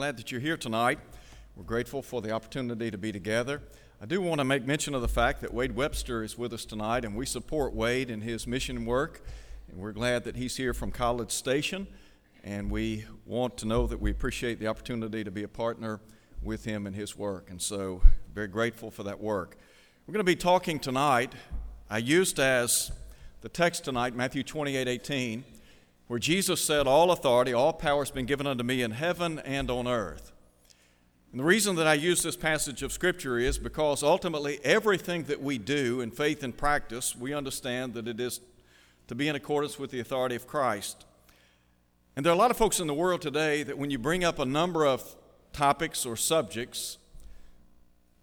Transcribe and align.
glad 0.00 0.16
that 0.16 0.32
you're 0.32 0.40
here 0.40 0.56
tonight. 0.56 0.98
We're 1.54 1.64
grateful 1.64 2.00
for 2.00 2.22
the 2.22 2.30
opportunity 2.30 2.90
to 2.90 2.96
be 2.96 3.12
together. 3.12 3.60
I 4.00 4.06
do 4.06 4.22
want 4.22 4.38
to 4.38 4.46
make 4.46 4.64
mention 4.64 4.94
of 4.94 5.02
the 5.02 5.08
fact 5.08 5.42
that 5.42 5.52
Wade 5.52 5.76
Webster 5.76 6.24
is 6.24 6.38
with 6.38 6.54
us 6.54 6.64
tonight, 6.64 7.04
and 7.04 7.14
we 7.14 7.26
support 7.26 7.74
Wade 7.74 8.08
in 8.08 8.22
his 8.22 8.46
mission 8.46 8.86
work. 8.86 9.22
And 9.68 9.78
we're 9.78 9.92
glad 9.92 10.24
that 10.24 10.36
he's 10.36 10.56
here 10.56 10.72
from 10.72 10.90
College 10.90 11.30
Station, 11.30 11.86
and 12.42 12.70
we 12.70 13.04
want 13.26 13.58
to 13.58 13.66
know 13.66 13.86
that 13.86 14.00
we 14.00 14.10
appreciate 14.10 14.58
the 14.58 14.68
opportunity 14.68 15.22
to 15.22 15.30
be 15.30 15.42
a 15.42 15.48
partner 15.48 16.00
with 16.42 16.64
him 16.64 16.86
in 16.86 16.94
his 16.94 17.14
work. 17.14 17.50
And 17.50 17.60
so, 17.60 18.00
very 18.32 18.48
grateful 18.48 18.90
for 18.90 19.02
that 19.02 19.20
work. 19.20 19.58
We're 20.06 20.14
going 20.14 20.24
to 20.24 20.32
be 20.32 20.34
talking 20.34 20.78
tonight. 20.78 21.34
I 21.90 21.98
used 21.98 22.38
as 22.38 22.90
the 23.42 23.50
text 23.50 23.84
tonight 23.84 24.16
Matthew 24.16 24.44
28 24.44 24.88
18 24.88 25.44
where 26.10 26.18
Jesus 26.18 26.60
said, 26.60 26.88
All 26.88 27.12
authority, 27.12 27.52
all 27.52 27.72
power 27.72 28.00
has 28.00 28.10
been 28.10 28.26
given 28.26 28.44
unto 28.44 28.64
me 28.64 28.82
in 28.82 28.90
heaven 28.90 29.38
and 29.44 29.70
on 29.70 29.86
earth. 29.86 30.32
And 31.30 31.38
the 31.38 31.44
reason 31.44 31.76
that 31.76 31.86
I 31.86 31.94
use 31.94 32.20
this 32.20 32.36
passage 32.36 32.82
of 32.82 32.92
Scripture 32.92 33.38
is 33.38 33.58
because 33.58 34.02
ultimately 34.02 34.58
everything 34.64 35.22
that 35.26 35.40
we 35.40 35.56
do 35.56 36.00
in 36.00 36.10
faith 36.10 36.42
and 36.42 36.56
practice, 36.56 37.14
we 37.14 37.32
understand 37.32 37.94
that 37.94 38.08
it 38.08 38.18
is 38.18 38.40
to 39.06 39.14
be 39.14 39.28
in 39.28 39.36
accordance 39.36 39.78
with 39.78 39.92
the 39.92 40.00
authority 40.00 40.34
of 40.34 40.48
Christ. 40.48 41.06
And 42.16 42.26
there 42.26 42.32
are 42.32 42.34
a 42.34 42.38
lot 42.40 42.50
of 42.50 42.56
folks 42.56 42.80
in 42.80 42.88
the 42.88 42.92
world 42.92 43.22
today 43.22 43.62
that 43.62 43.78
when 43.78 43.92
you 43.92 43.98
bring 44.00 44.24
up 44.24 44.40
a 44.40 44.44
number 44.44 44.84
of 44.84 45.14
topics 45.52 46.04
or 46.04 46.16
subjects, 46.16 46.98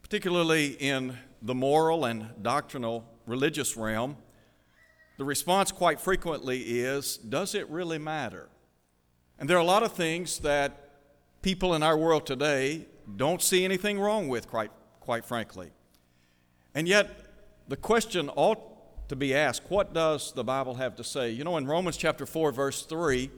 particularly 0.01 0.71
in 0.71 1.17
the 1.41 1.55
moral 1.55 2.03
and 2.03 2.31
doctrinal 2.41 3.05
religious 3.25 3.77
realm, 3.77 4.17
the 5.17 5.25
response 5.25 5.71
quite 5.71 5.99
frequently 5.99 6.61
is 6.79 7.17
Does 7.17 7.55
it 7.55 7.69
really 7.69 7.97
matter? 7.97 8.49
And 9.39 9.49
there 9.49 9.57
are 9.57 9.61
a 9.61 9.65
lot 9.65 9.83
of 9.83 9.93
things 9.93 10.39
that 10.39 10.89
people 11.41 11.73
in 11.75 11.83
our 11.83 11.97
world 11.97 12.25
today 12.25 12.85
don't 13.15 13.41
see 13.41 13.63
anything 13.63 13.99
wrong 13.99 14.27
with, 14.27 14.47
quite, 14.47 14.71
quite 14.99 15.25
frankly. 15.25 15.71
And 16.73 16.87
yet, 16.87 17.09
the 17.67 17.77
question 17.77 18.29
ought 18.35 19.07
to 19.09 19.15
be 19.15 19.33
asked 19.33 19.63
what 19.69 19.93
does 19.93 20.33
the 20.33 20.43
Bible 20.43 20.75
have 20.75 20.95
to 20.95 21.03
say? 21.03 21.31
You 21.31 21.43
know, 21.43 21.57
in 21.57 21.65
Romans 21.65 21.97
chapter 21.97 22.25
4, 22.25 22.51
verse 22.51 22.83
3, 22.83 23.31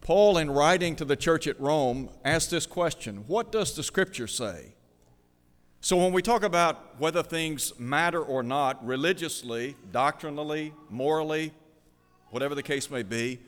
Paul, 0.00 0.38
in 0.38 0.50
writing 0.50 0.96
to 0.96 1.04
the 1.04 1.16
church 1.16 1.46
at 1.46 1.58
Rome, 1.58 2.10
asked 2.24 2.50
this 2.50 2.66
question 2.66 3.24
What 3.26 3.50
does 3.50 3.74
the 3.74 3.82
Scripture 3.82 4.26
say? 4.26 4.74
So, 5.84 5.98
when 5.98 6.14
we 6.14 6.22
talk 6.22 6.44
about 6.44 6.98
whether 6.98 7.22
things 7.22 7.78
matter 7.78 8.22
or 8.22 8.42
not, 8.42 8.82
religiously, 8.86 9.76
doctrinally, 9.92 10.72
morally, 10.88 11.52
whatever 12.30 12.54
the 12.54 12.62
case 12.62 12.90
may 12.90 13.02
be, 13.02 13.38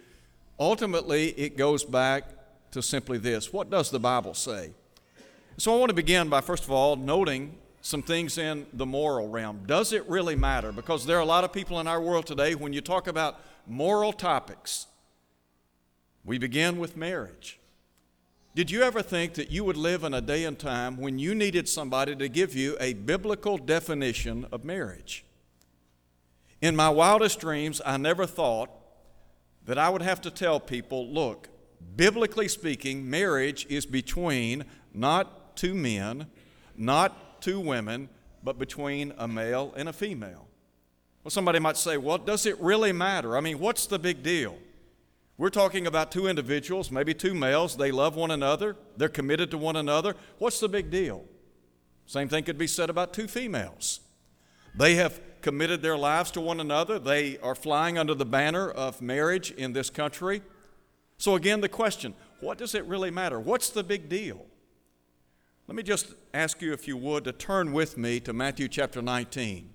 ultimately 0.61 1.29
it 1.29 1.57
goes 1.57 1.83
back 1.83 2.25
to 2.73 2.83
simply 2.83 3.17
this 3.17 3.55
What 3.55 3.71
does 3.71 3.91
the 3.91 3.99
Bible 3.99 4.35
say? 4.35 4.73
So, 5.57 5.75
I 5.75 5.79
want 5.79 5.89
to 5.89 5.95
begin 5.95 6.29
by, 6.29 6.43
first 6.43 6.65
of 6.65 6.71
all, 6.71 6.95
noting 6.95 7.57
some 7.81 8.03
things 8.03 8.37
in 8.37 8.67
the 8.75 8.85
moral 8.85 9.31
realm. 9.31 9.63
Does 9.65 9.95
it 9.95 10.07
really 10.07 10.37
matter? 10.37 10.73
Because 10.73 11.07
there 11.07 11.17
are 11.17 11.23
a 11.23 11.25
lot 11.25 11.43
of 11.43 11.55
people 11.55 11.81
in 11.81 11.87
our 11.87 12.03
world 12.03 12.27
today, 12.27 12.55
when 12.55 12.75
you 12.75 12.83
talk 12.83 13.07
about 13.07 13.41
moral 13.67 14.13
topics, 14.13 14.89
we 16.23 16.37
begin 16.37 16.77
with 16.77 16.99
marriage. 16.99 17.59
Did 18.57 18.71
you 18.71 18.85
ever 18.85 19.03
think 19.03 19.35
that 19.35 19.51
you 19.51 19.65
would 19.65 19.77
live 19.77 20.03
in 20.03 20.15
a 20.15 20.23
day 20.23 20.45
and 20.45 20.59
time 20.59 20.97
when 20.97 21.19
you 21.19 21.35
needed 21.35 21.69
somebody 21.69 22.17
to 22.17 22.27
give 22.27 22.55
you 22.55 22.75
a 22.81 22.95
biblical 22.95 23.59
definition 23.59 24.47
of 24.51 24.65
marriage? 24.65 25.27
In 26.63 26.75
my 26.75 26.89
wildest 26.89 27.39
dreams, 27.39 27.83
I 27.85 27.99
never 27.99 28.25
thought 28.25 28.71
that 29.67 29.77
I 29.77 29.91
would 29.91 30.01
have 30.01 30.23
to 30.23 30.31
tell 30.31 30.59
people 30.59 31.07
look, 31.07 31.51
biblically 31.97 32.49
speaking, 32.49 33.11
marriage 33.11 33.67
is 33.69 33.85
between 33.85 34.65
not 34.95 35.59
two 35.59 35.75
men, 35.75 36.27
not 36.79 37.43
two 37.43 37.61
women, 37.61 38.09
but 38.43 38.59
between 38.59 39.13
a 39.19 39.29
male 39.29 39.75
and 39.77 39.87
a 39.87 39.93
female. 39.93 40.47
Well, 41.23 41.31
somebody 41.31 41.59
might 41.59 41.77
say, 41.77 41.99
well, 41.99 42.17
does 42.17 42.47
it 42.47 42.59
really 42.59 42.93
matter? 42.93 43.37
I 43.37 43.43
mean, 43.43 43.59
what's 43.59 43.87
the 43.87 43.99
big 43.99 44.23
deal? 44.23 44.57
We're 45.39 45.51
talking 45.51 45.87
about 45.87 46.11
two 46.11 46.27
individuals, 46.27 46.91
maybe 46.91 47.13
two 47.13 47.35
males. 47.35 47.77
They 47.77 47.91
love 47.91 48.17
one 48.17 48.31
another, 48.31 48.77
they're 48.97 49.09
committed 49.09 49.51
to 49.51 49.59
one 49.59 49.77
another. 49.77 50.15
What's 50.39 50.61
the 50.61 50.69
big 50.69 50.91
deal? 50.91 51.25
Same 52.07 52.29
thing 52.29 52.45
could 52.45 52.57
be 52.57 52.67
said 52.67 52.89
about 52.89 53.13
two 53.13 53.29
females. 53.29 54.01
They 54.75 54.95
have 54.95 55.21
committed 55.43 55.83
their 55.83 55.97
lives 55.97 56.31
to 56.33 56.41
one 56.41 56.61
another, 56.61 56.99
they 56.99 57.39
are 57.39 57.55
flying 57.55 57.99
under 57.99 58.15
the 58.15 58.25
banner 58.25 58.71
of 58.71 59.03
marriage 59.03 59.51
in 59.53 59.73
this 59.73 59.91
country. 59.91 60.43
So, 61.19 61.35
again, 61.35 61.61
the 61.61 61.69
question 61.69 62.15
what 62.41 62.59
does 62.59 62.75
it 62.75 62.85
really 62.85 63.11
matter? 63.11 63.41
What's 63.41 63.71
the 63.71 63.83
big 63.83 64.09
deal? 64.09 64.45
Let 65.67 65.75
me 65.75 65.83
just 65.83 66.15
ask 66.33 66.63
you, 66.63 66.73
if 66.73 66.87
you 66.87 66.97
would, 66.97 67.25
to 67.25 67.33
turn 67.33 67.73
with 67.73 67.97
me 67.97 68.21
to 68.21 68.33
Matthew 68.33 68.69
chapter 68.69 69.03
19. 69.03 69.71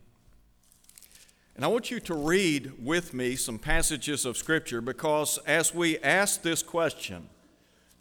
And 1.55 1.65
I 1.65 1.67
want 1.67 1.91
you 1.91 1.99
to 2.01 2.13
read 2.13 2.73
with 2.83 3.13
me 3.13 3.35
some 3.35 3.59
passages 3.59 4.25
of 4.25 4.37
Scripture 4.37 4.81
because 4.81 5.37
as 5.45 5.73
we 5.73 5.99
ask 5.99 6.41
this 6.41 6.63
question, 6.63 7.27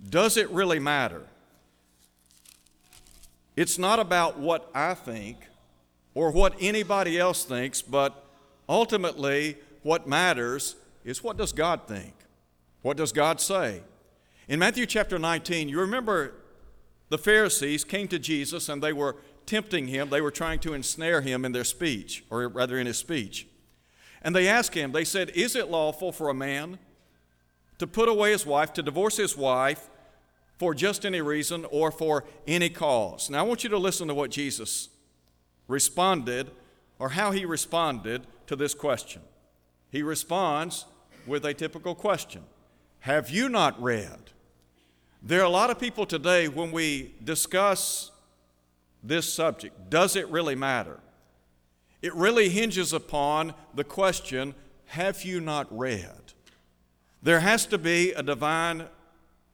does 0.09 0.37
it 0.37 0.49
really 0.51 0.79
matter? 0.79 1.27
It's 3.57 3.79
not 3.79 3.99
about 3.99 4.39
what 4.39 4.71
I 4.75 4.95
think 4.95 5.39
or 6.15 6.31
what 6.31 6.55
anybody 6.61 7.19
else 7.19 7.45
thinks, 7.45 7.83
but 7.83 8.25
ultimately 8.69 9.59
what 9.83 10.09
matters 10.09 10.77
is 11.05 11.23
what 11.23 11.37
does 11.37 11.53
God 11.53 11.83
think? 11.87 12.15
What 12.83 12.97
does 12.97 13.13
God 13.13 13.41
say? 13.41 13.83
In 14.49 14.59
Matthew 14.59 14.87
chapter 14.87 15.19
19, 15.19 15.69
you 15.69 15.81
remember 15.81 16.35
the 17.09 17.19
Pharisees 17.19 17.85
came 17.85 18.09
to 18.09 18.19
Jesus 18.19 18.69
and 18.69 18.83
they 18.83 18.93
were 18.93 19.17
tempting 19.51 19.89
him. 19.89 20.09
They 20.09 20.21
were 20.21 20.31
trying 20.31 20.61
to 20.61 20.75
ensnare 20.75 21.21
him 21.23 21.45
in 21.45 21.51
their 21.51 21.65
speech, 21.65 22.25
or 22.31 22.47
rather 22.49 22.79
in 22.79 22.87
his 22.87 22.99
speech. 22.99 23.49
And 24.23 24.35
they 24.35 24.47
asked 24.47 24.75
him, 24.75 24.93
they 24.93 25.05
said, 25.05 25.31
Is 25.31 25.57
it 25.57 25.69
lawful 25.69 26.13
for 26.13 26.29
a 26.29 26.35
man 26.35 26.79
to 27.79 27.87
put 27.87 28.09
away 28.09 28.31
his 28.31 28.47
wife, 28.47 28.73
to 28.75 28.83
divorce 28.83 29.17
his 29.17 29.37
wife 29.37 29.91
for 30.59 30.73
just 30.73 31.05
any 31.05 31.21
reason 31.21 31.67
or 31.71 31.91
for 31.91 32.25
any 32.47 32.69
cause? 32.69 33.29
Now 33.29 33.41
I 33.41 33.43
want 33.43 33.65
you 33.65 33.71
to 33.71 33.79
listen 33.79 34.07
to 34.07 34.15
what 34.15 34.31
Jesus 34.31 34.89
responded 35.67 36.53
or 37.01 37.11
how 37.11 37.33
he 37.33 37.45
responded 37.45 38.27
to 38.47 38.55
this 38.55 38.75
question. 38.75 39.23
He 39.91 40.03
responds 40.03 40.85
with 41.27 41.45
a 41.45 41.55
typical 41.55 41.97
question 41.97 42.45
Have 43.01 43.31
you 43.31 43.49
not 43.49 43.83
read? 43.83 44.31
There 45.23 45.41
are 45.41 45.45
a 45.45 45.51
lot 45.51 45.71
of 45.71 45.79
people 45.81 46.07
today, 46.07 46.47
when 46.47 46.71
we 46.71 47.15
discuss 47.25 48.13
this 49.03 49.33
subject, 49.33 49.91
does 49.91 50.17
it 50.17 50.29
really 50.29 50.55
matter? 50.55 51.01
It 52.03 52.15
really 52.15 52.49
hinges 52.49 52.93
upon 52.93 53.55
the 53.75 53.85
question 53.85 54.55
have 54.87 55.23
you 55.23 55.41
not 55.41 55.67
read? 55.71 56.33
There 57.23 57.41
has 57.41 57.67
to 57.67 57.79
be 57.79 58.13
a 58.13 58.23
divine 58.23 58.89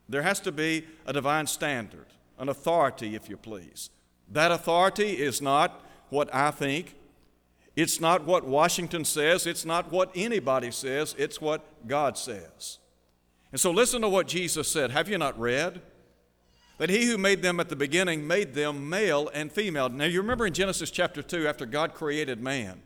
there 0.09 0.21
has 0.21 0.39
to 0.41 0.53
be 0.53 0.85
a 1.05 1.11
divine 1.11 1.47
standard, 1.47 2.05
an 2.39 2.47
authority 2.47 3.13
if 3.13 3.29
you 3.29 3.35
please. 3.35 3.89
That 4.31 4.51
authority 4.51 5.21
is 5.21 5.41
not 5.41 5.83
what 6.09 6.33
I 6.33 6.51
think. 6.51 6.95
It's 7.75 7.99
not 7.99 8.23
what 8.23 8.45
Washington 8.45 9.05
says, 9.05 9.45
it's 9.45 9.65
not 9.65 9.91
what 9.91 10.11
anybody 10.15 10.71
says, 10.71 11.13
it's 11.17 11.39
what 11.39 11.61
God 11.87 12.17
says. 12.17 12.79
And 13.51 13.61
so 13.61 13.69
listen 13.69 14.01
to 14.01 14.09
what 14.09 14.27
Jesus 14.27 14.67
said. 14.67 14.91
Have 14.91 15.09
you 15.09 15.17
not 15.17 15.39
read? 15.39 15.81
That 16.77 16.89
he 16.89 17.05
who 17.05 17.17
made 17.17 17.41
them 17.41 17.59
at 17.59 17.69
the 17.69 17.75
beginning 17.75 18.27
made 18.27 18.53
them 18.53 18.87
male 18.87 19.29
and 19.33 19.51
female. 19.51 19.89
Now, 19.89 20.05
you 20.05 20.21
remember 20.21 20.45
in 20.45 20.53
Genesis 20.53 20.91
chapter 20.91 21.23
2, 21.23 21.47
after 21.47 21.65
God 21.65 21.93
created 21.93 22.41
man, 22.41 22.81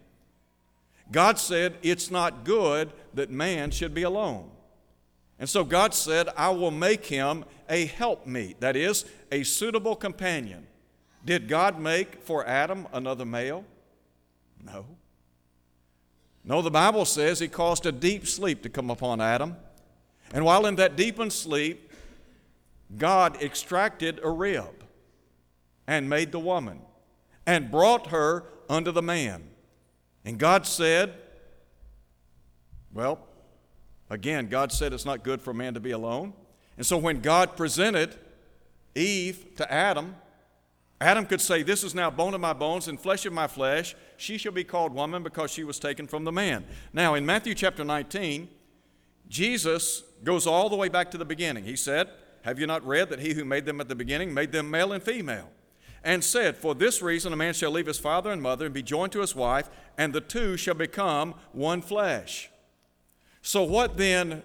God 1.12 1.38
said, 1.38 1.78
It's 1.82 2.10
not 2.10 2.46
good 2.46 2.94
that 3.14 3.30
man 3.30 3.72
should 3.72 3.94
be 3.94 4.04
alone. 4.04 4.50
And 5.40 5.50
so 5.50 5.64
God 5.64 5.94
said, 5.94 6.30
I 6.38 6.52
will 6.52 6.72
make 6.72 7.06
him 7.06 7.44
a 7.70 7.88
helpmeet, 7.88 8.60
that 8.60 8.76
is, 8.76 9.06
a 9.32 9.44
suitable 9.44 9.96
companion. 9.96 10.68
Did 11.26 11.48
God 11.48 11.80
make 11.80 12.22
for 12.22 12.46
Adam 12.46 12.88
another 12.94 13.26
male? 13.26 13.66
No. 14.64 14.86
No, 16.44 16.62
the 16.62 16.72
Bible 16.72 17.06
says 17.06 17.40
he 17.40 17.48
caused 17.48 17.86
a 17.86 17.92
deep 17.92 18.28
sleep 18.28 18.64
to 18.64 18.70
come 18.70 18.90
upon 18.90 19.22
Adam. 19.22 19.56
And 20.34 20.46
while 20.46 20.66
in 20.66 20.76
that 20.76 20.96
deepened 20.96 21.34
sleep, 21.34 21.91
God 22.98 23.42
extracted 23.42 24.20
a 24.24 24.30
rib 24.30 24.84
and 25.88 26.10
made 26.10 26.32
the 26.32 26.40
woman 26.40 26.82
and 27.46 27.72
brought 27.72 28.08
her 28.08 28.46
unto 28.70 28.92
the 28.92 29.02
man. 29.02 29.44
And 30.24 30.38
God 30.38 30.66
said, 30.66 31.14
well, 32.94 33.20
again, 34.10 34.48
God 34.48 34.72
said 34.72 34.94
it's 34.94 35.06
not 35.06 35.24
good 35.24 35.42
for 35.42 35.52
a 35.52 35.56
man 35.56 35.74
to 35.74 35.80
be 35.80 35.92
alone. 35.92 36.34
And 36.78 36.86
so 36.86 36.98
when 36.98 37.22
God 37.22 37.56
presented 37.58 38.18
Eve 38.96 39.56
to 39.56 39.72
Adam, 39.72 40.16
Adam 41.00 41.26
could 41.26 41.42
say, 41.42 41.64
This 41.64 41.84
is 41.84 41.96
now 41.96 42.12
bone 42.12 42.36
of 42.36 42.42
my 42.42 42.54
bones 42.54 42.88
and 42.88 43.00
flesh 43.00 43.26
of 43.26 43.34
my 43.34 43.48
flesh. 43.48 43.96
She 44.18 44.38
shall 44.38 44.52
be 44.52 44.64
called 44.64 44.94
woman 44.94 45.24
because 45.24 45.52
she 45.52 45.64
was 45.64 45.80
taken 45.80 46.06
from 46.06 46.26
the 46.26 46.32
man. 46.32 46.66
Now, 46.94 47.16
in 47.16 47.26
Matthew 47.26 47.56
chapter 47.56 47.84
19, 47.84 48.48
Jesus 49.28 50.04
goes 50.24 50.46
all 50.46 50.70
the 50.70 50.76
way 50.76 50.90
back 50.90 51.10
to 51.12 51.18
the 51.18 51.26
beginning. 51.26 51.64
He 51.64 51.76
said, 51.76 52.10
Have 52.44 52.60
you 52.60 52.68
not 52.68 52.86
read 52.86 53.10
that 53.10 53.20
he 53.20 53.34
who 53.34 53.46
made 53.46 53.66
them 53.66 53.80
at 53.80 53.88
the 53.88 53.96
beginning 53.96 54.34
made 54.34 54.52
them 54.52 54.70
male 54.70 54.92
and 54.92 55.04
female? 55.04 55.50
And 56.04 56.24
said, 56.24 56.58
For 56.58 56.74
this 56.74 57.02
reason 57.02 57.32
a 57.32 57.36
man 57.36 57.54
shall 57.54 57.72
leave 57.72 57.86
his 57.86 58.00
father 58.00 58.32
and 58.32 58.42
mother 58.42 58.66
and 58.66 58.74
be 58.74 58.82
joined 58.82 59.12
to 59.12 59.22
his 59.22 59.36
wife, 59.36 59.70
and 59.98 60.14
the 60.14 60.22
two 60.22 60.58
shall 60.58 60.74
become 60.74 61.36
one 61.52 61.82
flesh. 61.82 62.50
So, 63.44 63.64
what 63.64 63.98
then 63.98 64.42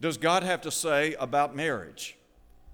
does 0.00 0.16
God 0.16 0.42
have 0.42 0.62
to 0.62 0.70
say 0.70 1.14
about 1.14 1.54
marriage? 1.54 2.16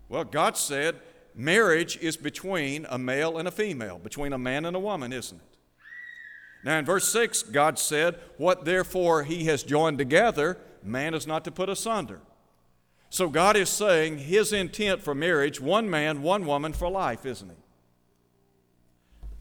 Well, 0.09 0.25
God 0.25 0.57
said 0.57 1.01
marriage 1.35 1.97
is 1.97 2.17
between 2.17 2.87
a 2.89 2.99
male 2.99 3.39
and 3.39 3.49
a 3.49 3.51
female, 3.51 3.99
between 3.99 4.33
a 4.33 4.39
man 4.39 4.65
and 4.65 4.77
a 4.77 4.81
woman, 4.81 5.13
isn't 5.13 5.39
it? 5.39 5.59
Now, 6.65 6.79
in 6.79 6.85
verse 6.85 7.09
6, 7.09 7.45
God 7.45 7.79
said, 7.79 8.19
What 8.39 8.65
therefore 8.65 9.25
he 9.25 9.45
has 9.45 9.63
joined 9.63 9.99
together, 9.99 10.59
man 10.83 11.15
is 11.15 11.27
not 11.27 11.45
to 11.45 11.51
put 11.51 11.69
asunder. 11.69 12.21
So, 13.15 13.29
God 13.29 13.57
is 13.57 13.69
saying 13.69 14.19
his 14.19 14.53
intent 14.53 15.01
for 15.01 15.15
marriage 15.15 15.61
one 15.61 15.89
man, 15.89 16.21
one 16.21 16.47
woman 16.47 16.73
for 16.73 16.91
life, 16.91 17.25
isn't 17.25 17.49
he? 17.49 17.55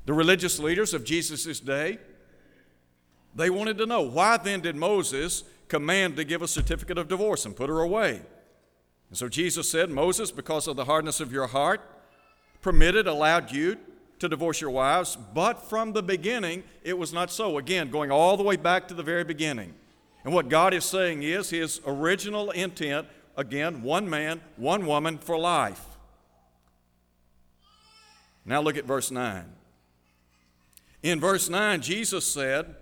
The 0.05 0.13
religious 0.13 0.59
leaders 0.59 0.93
of 0.93 1.03
Jesus' 1.03 1.59
day, 1.59 1.97
they 3.33 3.49
wanted 3.49 3.79
to 3.79 3.87
know 3.87 4.03
why 4.03 4.37
then 4.37 4.61
did 4.61 4.75
Moses 4.75 5.43
command 5.69 6.17
to 6.17 6.23
give 6.23 6.43
a 6.43 6.47
certificate 6.47 6.99
of 6.99 7.07
divorce 7.07 7.47
and 7.47 7.55
put 7.55 7.67
her 7.67 7.79
away? 7.79 8.21
And 9.09 9.17
so 9.17 9.27
Jesus 9.27 9.71
said, 9.71 9.89
Moses, 9.89 10.29
because 10.29 10.67
of 10.67 10.75
the 10.75 10.85
hardness 10.85 11.19
of 11.19 11.31
your 11.31 11.47
heart, 11.47 11.81
permitted, 12.61 13.07
allowed 13.07 13.51
you 13.51 13.79
to 14.19 14.29
divorce 14.29 14.61
your 14.61 14.69
wives, 14.69 15.17
but 15.33 15.67
from 15.67 15.93
the 15.93 16.03
beginning 16.03 16.61
it 16.83 16.95
was 16.95 17.11
not 17.11 17.31
so. 17.31 17.57
Again, 17.57 17.89
going 17.89 18.11
all 18.11 18.37
the 18.37 18.43
way 18.43 18.55
back 18.55 18.87
to 18.89 18.93
the 18.93 19.01
very 19.01 19.23
beginning. 19.23 19.73
And 20.23 20.31
what 20.31 20.47
God 20.47 20.75
is 20.75 20.85
saying 20.85 21.23
is 21.23 21.49
his 21.49 21.81
original 21.87 22.51
intent 22.51 23.07
again, 23.35 23.81
one 23.81 24.09
man, 24.09 24.41
one 24.57 24.85
woman 24.85 25.17
for 25.17 25.37
life. 25.37 25.83
Now 28.45 28.61
look 28.61 28.77
at 28.77 28.85
verse 28.85 29.11
9. 29.11 29.45
In 31.01 31.19
verse 31.19 31.49
9, 31.49 31.81
Jesus 31.81 32.25
said, 32.25 32.75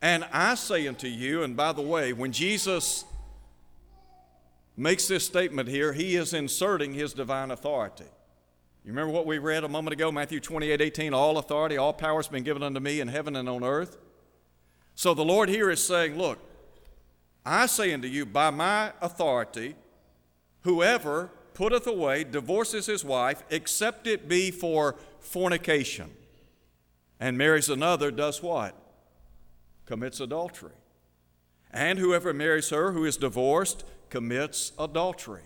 And 0.00 0.24
I 0.32 0.54
say 0.54 0.86
unto 0.86 1.06
you, 1.06 1.42
and 1.42 1.56
by 1.56 1.72
the 1.72 1.82
way, 1.82 2.12
when 2.12 2.32
Jesus 2.32 3.04
makes 4.76 5.06
this 5.08 5.26
statement 5.26 5.68
here, 5.68 5.92
he 5.92 6.16
is 6.16 6.32
inserting 6.32 6.94
his 6.94 7.12
divine 7.12 7.50
authority. 7.50 8.04
You 8.84 8.92
remember 8.92 9.12
what 9.12 9.26
we 9.26 9.36
read 9.36 9.64
a 9.64 9.68
moment 9.68 9.92
ago, 9.92 10.10
Matthew 10.10 10.40
28 10.40 10.80
18, 10.80 11.12
all 11.12 11.36
authority, 11.36 11.76
all 11.76 11.92
power 11.92 12.18
has 12.18 12.28
been 12.28 12.44
given 12.44 12.62
unto 12.62 12.80
me 12.80 13.00
in 13.00 13.08
heaven 13.08 13.36
and 13.36 13.48
on 13.48 13.62
earth. 13.62 13.98
So 14.94 15.12
the 15.12 15.24
Lord 15.24 15.50
here 15.50 15.70
is 15.70 15.84
saying, 15.84 16.16
Look, 16.16 16.38
I 17.50 17.66
say 17.66 17.92
unto 17.92 18.06
you, 18.06 18.24
by 18.24 18.50
my 18.50 18.92
authority, 19.00 19.74
whoever 20.60 21.32
putteth 21.52 21.84
away, 21.84 22.22
divorces 22.22 22.86
his 22.86 23.04
wife, 23.04 23.42
except 23.50 24.06
it 24.06 24.28
be 24.28 24.52
for 24.52 24.94
fornication, 25.18 26.10
and 27.18 27.36
marries 27.36 27.68
another, 27.68 28.12
does 28.12 28.40
what? 28.40 28.76
Commits 29.84 30.20
adultery. 30.20 30.70
And 31.72 31.98
whoever 31.98 32.32
marries 32.32 32.70
her 32.70 32.92
who 32.92 33.04
is 33.04 33.16
divorced 33.16 33.84
commits 34.10 34.70
adultery. 34.78 35.42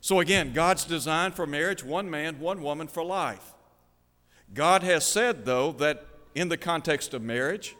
So 0.00 0.18
again, 0.18 0.52
God's 0.52 0.84
design 0.84 1.30
for 1.30 1.46
marriage 1.46 1.84
one 1.84 2.10
man, 2.10 2.40
one 2.40 2.60
woman 2.60 2.88
for 2.88 3.04
life. 3.04 3.54
God 4.52 4.82
has 4.82 5.06
said, 5.06 5.44
though, 5.44 5.70
that 5.72 6.04
in 6.34 6.48
the 6.48 6.56
context 6.56 7.14
of 7.14 7.22
marriage, 7.22 7.76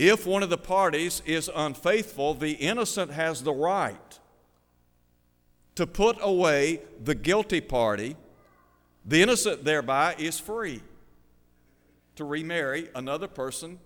if 0.00 0.26
one 0.26 0.42
of 0.42 0.48
the 0.48 0.56
parties 0.56 1.20
is 1.26 1.50
unfaithful, 1.54 2.32
the 2.32 2.52
innocent 2.52 3.10
has 3.10 3.42
the 3.42 3.52
right 3.52 4.18
to 5.74 5.86
put 5.86 6.16
away 6.22 6.80
the 7.04 7.14
guilty 7.14 7.60
party. 7.60 8.16
The 9.04 9.20
innocent 9.20 9.62
thereby 9.62 10.14
is 10.18 10.40
free 10.40 10.80
to 12.16 12.24
remarry 12.24 12.88
another 12.94 13.28
person 13.28 13.78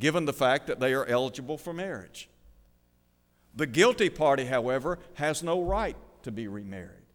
given 0.00 0.24
the 0.24 0.32
fact 0.32 0.66
that 0.66 0.80
they 0.80 0.92
are 0.92 1.06
eligible 1.06 1.56
for 1.56 1.72
marriage. 1.72 2.28
The 3.54 3.68
guilty 3.68 4.10
party, 4.10 4.46
however, 4.46 4.98
has 5.14 5.40
no 5.40 5.62
right 5.62 5.96
to 6.24 6.32
be 6.32 6.48
remarried. 6.48 7.06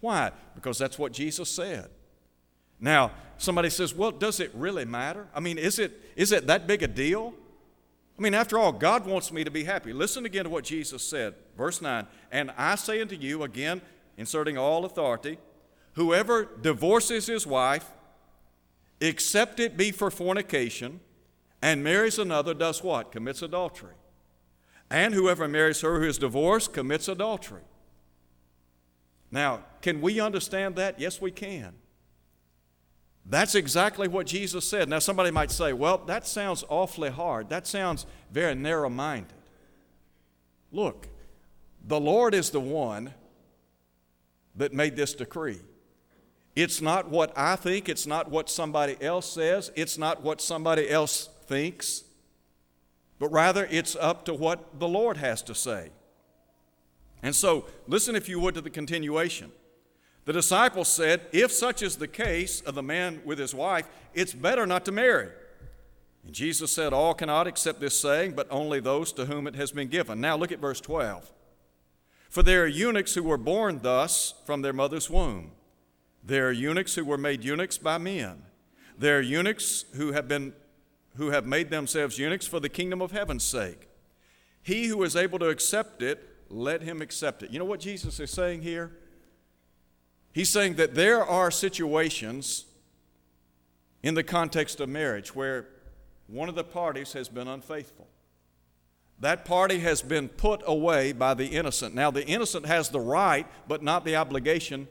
Why? 0.00 0.32
Because 0.54 0.76
that's 0.76 0.98
what 0.98 1.12
Jesus 1.12 1.48
said. 1.48 1.88
Now, 2.80 3.12
somebody 3.38 3.70
says, 3.70 3.94
well, 3.94 4.10
does 4.10 4.40
it 4.40 4.50
really 4.54 4.84
matter? 4.84 5.26
I 5.34 5.40
mean, 5.40 5.58
is 5.58 5.78
it, 5.78 6.00
is 6.16 6.32
it 6.32 6.46
that 6.46 6.66
big 6.66 6.82
a 6.82 6.88
deal? 6.88 7.34
I 8.18 8.22
mean, 8.22 8.34
after 8.34 8.58
all, 8.58 8.72
God 8.72 9.06
wants 9.06 9.30
me 9.30 9.44
to 9.44 9.50
be 9.50 9.64
happy. 9.64 9.92
Listen 9.92 10.24
again 10.24 10.44
to 10.44 10.50
what 10.50 10.64
Jesus 10.64 11.02
said, 11.06 11.34
verse 11.56 11.82
9. 11.82 12.06
And 12.32 12.50
I 12.56 12.76
say 12.76 13.00
unto 13.00 13.14
you, 13.14 13.42
again, 13.42 13.82
inserting 14.16 14.56
all 14.56 14.84
authority, 14.84 15.38
whoever 15.92 16.44
divorces 16.44 17.26
his 17.26 17.46
wife, 17.46 17.90
except 19.00 19.60
it 19.60 19.76
be 19.76 19.90
for 19.90 20.10
fornication, 20.10 21.00
and 21.60 21.84
marries 21.84 22.18
another, 22.18 22.54
does 22.54 22.82
what? 22.82 23.12
Commits 23.12 23.42
adultery. 23.42 23.94
And 24.90 25.12
whoever 25.12 25.48
marries 25.48 25.80
her 25.80 26.00
who 26.00 26.06
is 26.06 26.16
divorced 26.18 26.72
commits 26.72 27.08
adultery. 27.08 27.62
Now, 29.30 29.64
can 29.82 30.00
we 30.00 30.20
understand 30.20 30.76
that? 30.76 31.00
Yes, 31.00 31.20
we 31.20 31.32
can. 31.32 31.74
That's 33.28 33.54
exactly 33.54 34.06
what 34.06 34.26
Jesus 34.26 34.68
said. 34.68 34.88
Now, 34.88 35.00
somebody 35.00 35.30
might 35.30 35.50
say, 35.50 35.72
well, 35.72 35.98
that 36.06 36.26
sounds 36.26 36.64
awfully 36.68 37.10
hard. 37.10 37.48
That 37.48 37.66
sounds 37.66 38.06
very 38.30 38.54
narrow 38.54 38.88
minded. 38.88 39.32
Look, 40.70 41.08
the 41.84 41.98
Lord 41.98 42.34
is 42.34 42.50
the 42.50 42.60
one 42.60 43.12
that 44.54 44.72
made 44.72 44.96
this 44.96 45.12
decree. 45.12 45.60
It's 46.54 46.80
not 46.80 47.10
what 47.10 47.36
I 47.36 47.56
think, 47.56 47.88
it's 47.88 48.06
not 48.06 48.30
what 48.30 48.48
somebody 48.48 48.96
else 49.00 49.30
says, 49.30 49.70
it's 49.74 49.98
not 49.98 50.22
what 50.22 50.40
somebody 50.40 50.88
else 50.88 51.28
thinks 51.46 52.04
but 53.18 53.28
rather 53.32 53.66
it's 53.70 53.96
up 53.96 54.24
to 54.26 54.34
what 54.34 54.78
the 54.78 54.88
Lord 54.88 55.16
has 55.16 55.42
to 55.42 55.54
say. 55.54 55.90
And 57.22 57.34
so, 57.34 57.66
listen 57.86 58.14
if 58.14 58.28
you 58.28 58.38
would 58.40 58.54
to 58.54 58.60
the 58.60 58.70
continuation. 58.70 59.50
The 60.26 60.32
disciples 60.32 60.88
said, 60.88 61.22
If 61.32 61.52
such 61.52 61.82
is 61.82 61.96
the 61.96 62.08
case 62.08 62.60
of 62.60 62.74
the 62.74 62.82
man 62.82 63.22
with 63.24 63.38
his 63.38 63.54
wife, 63.54 63.86
it's 64.12 64.34
better 64.34 64.66
not 64.66 64.84
to 64.84 64.92
marry. 64.92 65.28
And 66.24 66.34
Jesus 66.34 66.72
said, 66.72 66.92
All 66.92 67.14
cannot 67.14 67.46
accept 67.46 67.80
this 67.80 67.98
saying, 67.98 68.32
but 68.32 68.48
only 68.50 68.80
those 68.80 69.12
to 69.12 69.26
whom 69.26 69.46
it 69.46 69.54
has 69.54 69.70
been 69.70 69.88
given. 69.88 70.20
Now 70.20 70.36
look 70.36 70.50
at 70.50 70.58
verse 70.58 70.80
12. 70.80 71.32
For 72.28 72.42
there 72.42 72.64
are 72.64 72.66
eunuchs 72.66 73.14
who 73.14 73.22
were 73.22 73.38
born 73.38 73.80
thus 73.82 74.34
from 74.44 74.62
their 74.62 74.72
mother's 74.72 75.08
womb. 75.08 75.52
There 76.24 76.48
are 76.48 76.52
eunuchs 76.52 76.96
who 76.96 77.04
were 77.04 77.16
made 77.16 77.44
eunuchs 77.44 77.78
by 77.78 77.98
men. 77.98 78.42
There 78.98 79.18
are 79.18 79.22
eunuchs 79.22 79.84
who 79.94 80.12
have 80.12 80.26
been 80.26 80.52
who 81.16 81.30
have 81.30 81.46
made 81.46 81.70
themselves 81.70 82.18
eunuchs 82.18 82.46
for 82.46 82.60
the 82.60 82.68
kingdom 82.68 83.00
of 83.00 83.12
heaven's 83.12 83.44
sake. 83.44 83.88
He 84.62 84.88
who 84.88 85.02
is 85.02 85.16
able 85.16 85.38
to 85.38 85.48
accept 85.48 86.02
it, 86.02 86.28
let 86.50 86.82
him 86.82 87.00
accept 87.00 87.42
it. 87.42 87.50
You 87.50 87.58
know 87.58 87.64
what 87.64 87.80
Jesus 87.80 88.20
is 88.20 88.30
saying 88.30 88.60
here? 88.60 88.92
He's 90.36 90.50
saying 90.50 90.74
that 90.74 90.94
there 90.94 91.24
are 91.24 91.50
situations 91.50 92.66
in 94.02 94.12
the 94.12 94.22
context 94.22 94.80
of 94.80 94.88
marriage 94.90 95.34
where 95.34 95.66
one 96.26 96.50
of 96.50 96.54
the 96.54 96.62
parties 96.62 97.14
has 97.14 97.30
been 97.30 97.48
unfaithful. 97.48 98.06
That 99.20 99.46
party 99.46 99.78
has 99.78 100.02
been 100.02 100.28
put 100.28 100.62
away 100.66 101.12
by 101.12 101.32
the 101.32 101.46
innocent. 101.46 101.94
Now, 101.94 102.10
the 102.10 102.22
innocent 102.26 102.66
has 102.66 102.90
the 102.90 103.00
right, 103.00 103.46
but 103.66 103.82
not 103.82 104.04
the 104.04 104.16
obligation 104.16 104.88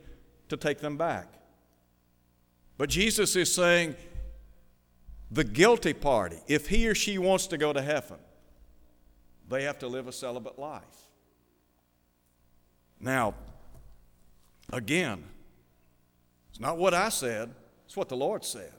to 0.50 0.58
take 0.58 0.80
them 0.80 0.98
back. 0.98 1.28
But 2.80 2.90
Jesus 2.90 3.36
is 3.36 3.54
saying 3.54 3.96
the 5.30 5.44
guilty 5.44 5.94
party, 5.94 6.40
if 6.48 6.70
he 6.70 6.88
or 6.88 6.96
she 6.96 7.20
wants 7.20 7.46
to 7.46 7.60
go 7.60 7.72
to 7.72 7.84
heaven, 7.84 8.18
they 9.48 9.62
have 9.66 9.78
to 9.78 9.88
live 9.88 10.08
a 10.08 10.12
celibate 10.12 10.58
life. 10.58 10.82
Now, 13.00 13.36
again, 14.74 15.24
it's 16.56 16.62
not 16.62 16.78
what 16.78 16.94
I 16.94 17.10
said, 17.10 17.54
it's 17.86 17.98
what 17.98 18.08
the 18.08 18.16
Lord 18.16 18.46
said. 18.46 18.72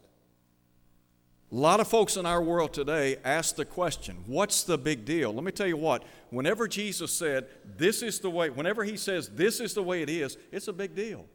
A 1.53 1.55
lot 1.55 1.79
of 1.79 1.87
folks 1.87 2.17
in 2.17 2.25
our 2.25 2.43
world 2.43 2.73
today 2.73 3.19
ask 3.23 3.55
the 3.55 3.67
question, 3.67 4.17
what's 4.25 4.63
the 4.63 4.79
big 4.79 5.05
deal? 5.05 5.31
Let 5.31 5.45
me 5.45 5.53
tell 5.53 5.67
you 5.67 5.77
what, 5.77 6.03
whenever 6.31 6.67
Jesus 6.69 7.13
said, 7.13 7.49
this 7.77 8.01
is 8.01 8.19
the 8.19 8.31
way, 8.31 8.49
whenever 8.49 8.83
he 8.83 8.97
says, 8.97 9.29
this 9.29 9.61
is 9.61 9.75
the 9.75 9.83
way 9.83 10.01
it 10.01 10.09
is, 10.09 10.39
it's 10.51 10.69
a 10.69 10.73
big 10.73 10.95
deal. 10.95 11.27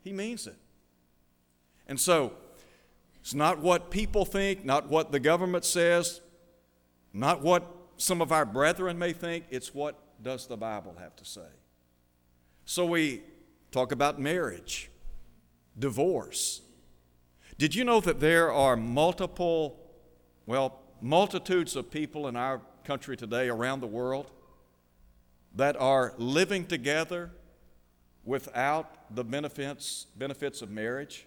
He 0.00 0.10
means 0.10 0.46
it. 0.46 0.56
And 1.86 2.00
so, 2.00 2.32
it's 3.20 3.34
not 3.34 3.58
what 3.58 3.90
people 3.90 4.24
think, 4.24 4.64
not 4.64 4.88
what 4.88 5.12
the 5.12 5.20
government 5.20 5.66
says, 5.66 6.22
not 7.12 7.42
what 7.42 7.62
some 7.98 8.22
of 8.22 8.32
our 8.32 8.46
brethren 8.46 8.98
may 8.98 9.12
think. 9.12 9.44
It's 9.50 9.74
what 9.74 9.98
does 10.22 10.46
the 10.46 10.56
Bible 10.56 10.96
have 10.98 11.14
to 11.16 11.26
say. 11.26 11.50
So 12.64 12.86
we 12.86 13.22
talk 13.70 13.92
about 13.92 14.18
marriage, 14.18 14.88
divorce. 15.78 16.60
Did 17.58 17.74
you 17.74 17.84
know 17.84 18.00
that 18.00 18.20
there 18.20 18.52
are 18.52 18.76
multiple, 18.76 19.78
well, 20.46 20.80
multitudes 21.00 21.76
of 21.76 21.90
people 21.90 22.28
in 22.28 22.36
our 22.36 22.60
country 22.84 23.16
today 23.16 23.48
around 23.48 23.80
the 23.80 23.86
world 23.86 24.30
that 25.54 25.76
are 25.76 26.14
living 26.16 26.66
together 26.66 27.30
without 28.24 29.14
the 29.14 29.24
benefits, 29.24 30.06
benefits 30.16 30.62
of 30.62 30.70
marriage. 30.70 31.26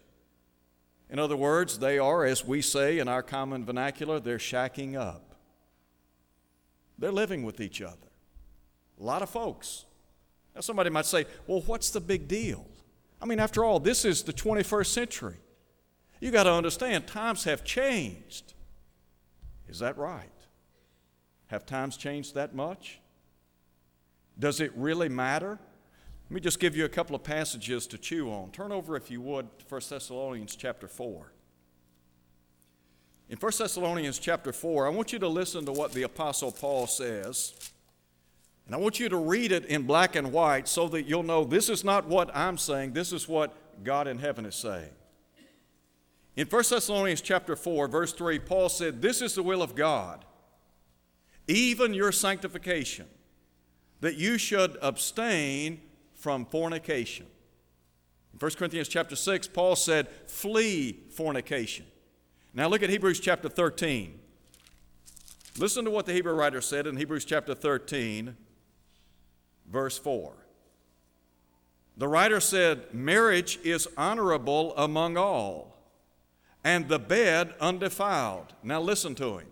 In 1.10 1.20
other 1.20 1.36
words, 1.36 1.80
they 1.80 2.00
are, 2.00 2.26
as 2.26 2.46
we 2.46 2.62
say 2.62 3.00
in 3.00 3.08
our 3.08 3.22
common 3.22 3.66
vernacular, 3.66 4.20
they're 4.20 4.38
shacking 4.38 4.96
up. 4.96 5.36
They're 6.98 7.12
living 7.12 7.44
with 7.44 7.60
each 7.60 7.82
other. 7.82 8.08
A 9.00 9.04
lot 9.04 9.22
of 9.22 9.30
folks. 9.30 9.86
Now, 10.56 10.62
somebody 10.62 10.90
might 10.90 11.06
say, 11.06 11.26
well, 11.48 11.62
what's 11.62 11.90
the 11.90 12.00
big 12.00 12.28
deal? 12.28 12.66
I 13.26 13.28
mean, 13.28 13.40
after 13.40 13.66
all, 13.66 13.80
this 13.80 14.06
is 14.06 14.22
the 14.22 14.32
21st 14.32 14.86
century. 14.86 15.38
You 16.20 16.30
got 16.30 16.44
to 16.44 16.52
understand, 16.52 17.08
times 17.08 17.46
have 17.46 17.64
changed. 17.64 18.54
Is 19.68 19.80
that 19.80 19.98
right? 19.98 20.30
Have 21.48 21.66
times 21.66 21.98
changed 21.98 22.36
that 22.36 22.54
much? 22.54 23.00
Does 24.38 24.62
it 24.62 24.72
really 24.76 25.10
matter? 25.10 25.58
Let 26.26 26.32
me 26.32 26.40
just 26.40 26.60
give 26.60 26.78
you 26.78 26.86
a 26.86 26.90
couple 26.90 27.16
of 27.16 27.24
passages 27.24 27.88
to 27.88 27.98
chew 27.98 28.32
on. 28.32 28.52
Turn 28.52 28.72
over, 28.72 28.96
if 28.96 29.10
you 29.10 29.22
would, 29.22 29.48
to 29.58 29.66
1 29.70 29.82
Thessalonians 29.90 30.56
chapter 30.56 30.88
4. 30.88 31.32
In 33.30 33.38
1 33.38 33.52
Thessalonians 33.58 34.20
chapter 34.20 34.54
4, 34.54 34.86
I 34.86 34.90
want 34.90 35.12
you 35.12 35.18
to 35.18 35.28
listen 35.28 35.66
to 35.66 35.72
what 35.72 35.94
the 35.94 36.04
Apostle 36.04 36.52
Paul 36.52 36.86
says. 36.86 37.56
And 38.66 38.74
I 38.74 38.78
want 38.78 39.00
you 39.00 39.10
to 39.10 39.18
read 39.18 39.52
it 39.52 39.66
in 39.66 39.84
black 39.84 40.16
and 40.16 40.32
white 40.32 40.68
so 40.68 40.88
that 40.90 41.04
you'll 41.04 41.24
know 41.24 41.44
this 41.44 41.70
is 41.70 41.84
not 41.84 42.08
what 42.08 42.36
I'm 42.36 42.58
saying, 42.58 42.94
this 42.94 43.14
is 43.14 43.28
what 43.28 43.54
God 43.84 44.08
in 44.08 44.18
heaven 44.18 44.46
is 44.46 44.56
saying. 44.56 44.90
In 46.36 46.48
1 46.48 46.64
Thessalonians 46.70 47.22
chapter 47.22 47.56
4, 47.56 47.88
verse 47.88 48.12
3, 48.12 48.40
Paul 48.40 48.70
said, 48.70 49.02
This 49.02 49.22
is 49.22 49.36
the 49.36 49.44
will 49.44 49.62
of 49.62 49.76
God, 49.76 50.26
even 51.48 51.94
your 51.94 52.12
sanctification, 52.12 53.06
that 54.02 54.16
you 54.16 54.38
should 54.38 54.78
abstain 54.82 55.80
from 56.14 56.46
fornication. 56.46 57.28
In 58.34 58.40
1 58.40 58.52
Corinthians 58.56 58.90
chapter 58.90 59.16
6, 59.16 59.48
Paul 59.48 59.78
said, 59.78 60.10
Flee 60.28 61.00
fornication. 61.12 61.86
Now 62.54 62.68
look 62.68 62.84
at 62.84 62.90
Hebrews 62.90 63.20
chapter 63.20 63.48
13. 63.48 64.20
Listen 65.58 65.86
to 65.86 65.92
what 65.92 66.06
the 66.06 66.12
Hebrew 66.12 66.34
writer 66.34 66.60
said 66.60 66.86
in 66.86 66.98
Hebrews 66.98 67.24
chapter 67.24 67.56
13, 67.56 68.36
verse 69.70 69.98
4. 69.98 70.34
The 71.98 72.08
writer 72.08 72.40
said, 72.40 72.94
Marriage 72.94 73.60
is 73.64 73.88
honorable 73.98 74.74
among 74.76 75.18
all 75.18 75.76
and 76.66 76.90
the 76.90 77.00
bed 77.00 77.54
undefiled. 77.62 78.54
Now 78.64 78.82
listen 78.82 79.14
to 79.16 79.38
him. 79.38 79.48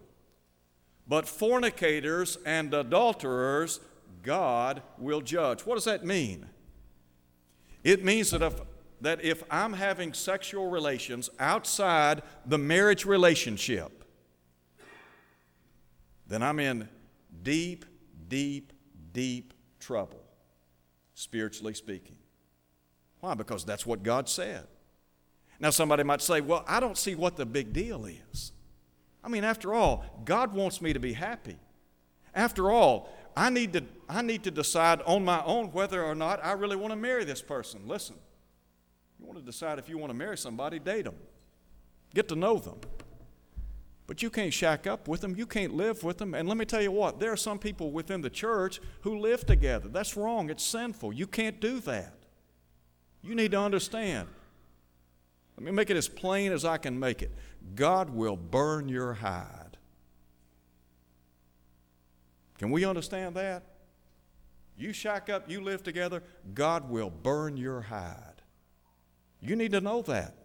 But 1.08 1.28
fornicators 1.28 2.40
and 2.44 2.74
adulterers, 2.74 3.80
God 4.24 4.82
will 4.98 5.22
judge. 5.22 5.62
What 5.62 5.76
does 5.76 5.86
that 5.86 6.04
mean? 6.04 6.48
It 7.84 8.04
means 8.04 8.32
that 8.32 8.42
if, 8.42 8.60
that 9.02 9.24
if 9.24 9.44
I'm 9.52 9.74
having 9.74 10.14
sexual 10.14 10.72
relations 10.72 11.30
outside 11.40 12.24
the 12.48 12.58
marriage 12.58 13.06
relationship, 13.06 14.06
then 16.28 16.42
I'm 16.42 16.60
in 16.60 16.90
deep, 17.44 17.86
deep, 18.28 18.74
deep 19.12 19.53
trouble, 19.84 20.24
spiritually 21.14 21.74
speaking. 21.74 22.16
Why? 23.20 23.34
Because 23.36 23.64
that's 23.66 23.86
what 23.86 24.04
God 24.04 24.28
said. 24.28 24.66
Now, 25.60 25.70
somebody 25.70 26.04
might 26.04 26.22
say, 26.22 26.42
well, 26.42 26.66
I 26.68 26.80
don't 26.80 26.98
see 26.98 27.16
what 27.16 27.38
the 27.38 27.46
big 27.46 27.72
deal 27.74 28.06
is. 28.06 28.52
I 29.24 29.30
mean, 29.30 29.44
after 29.44 29.74
all, 29.74 30.04
God 30.26 30.54
wants 30.54 30.82
me 30.82 30.94
to 30.94 31.00
be 31.00 31.14
happy. 31.14 31.58
After 32.36 32.72
all, 32.72 33.10
I 33.36 33.50
need 33.50 33.74
to, 33.74 33.84
I 34.10 34.22
need 34.22 34.44
to 34.44 34.52
decide 34.52 35.02
on 35.04 35.24
my 35.24 35.44
own 35.44 35.68
whether 35.72 36.04
or 36.04 36.16
not 36.16 36.44
I 36.44 36.54
really 36.54 36.76
want 36.76 36.92
to 36.92 36.98
marry 36.98 37.24
this 37.24 37.42
person. 37.42 37.82
Listen, 37.88 38.16
you 39.20 39.26
want 39.26 39.40
to 39.40 39.46
decide 39.46 39.80
if 39.80 39.88
you 39.88 39.98
want 39.98 40.12
to 40.12 40.18
marry 40.18 40.38
somebody, 40.38 40.80
date 40.80 41.06
them, 41.06 41.16
get 42.14 42.28
to 42.30 42.36
know 42.36 42.58
them. 42.58 42.80
But 44.14 44.22
you 44.22 44.30
can't 44.30 44.54
shack 44.54 44.86
up 44.86 45.08
with 45.08 45.22
them. 45.22 45.36
You 45.36 45.48
can't 45.48 45.74
live 45.74 46.04
with 46.04 46.20
them. 46.20 46.36
And 46.36 46.48
let 46.48 46.56
me 46.56 46.66
tell 46.66 46.84
you 46.84 46.92
what, 46.92 47.20
there 47.20 47.32
are 47.32 47.36
some 47.36 47.58
people 47.58 47.90
within 47.90 48.22
the 48.22 48.30
church 48.30 48.80
who 49.02 49.18
live 49.18 49.44
together. 49.44 49.90
That's 49.90 50.16
wrong. 50.16 50.52
It's 50.52 50.64
sinful. 50.64 51.14
You 51.14 51.26
can't 51.26 51.60
do 51.60 51.80
that. 51.80 52.14
You 53.24 53.34
need 53.34 53.50
to 53.54 53.60
understand 53.60 54.28
let 55.58 55.66
me 55.66 55.72
make 55.72 55.90
it 55.90 55.98
as 55.98 56.08
plain 56.08 56.52
as 56.52 56.64
I 56.64 56.78
can 56.78 57.00
make 57.00 57.24
it. 57.24 57.32
God 57.74 58.12
will 58.12 58.38
burn 58.38 58.88
your 58.88 59.16
hide. 59.16 59.78
Can 62.60 62.70
we 62.70 62.86
understand 62.86 63.34
that? 63.34 63.64
You 64.78 64.94
shack 64.94 65.28
up, 65.28 65.50
you 65.50 65.60
live 65.60 65.82
together, 65.82 66.22
God 66.54 66.88
will 66.88 67.10
burn 67.10 67.58
your 67.58 67.82
hide. 67.82 68.44
You 69.42 69.56
need 69.56 69.72
to 69.72 69.82
know 69.82 70.04
that. 70.04 70.36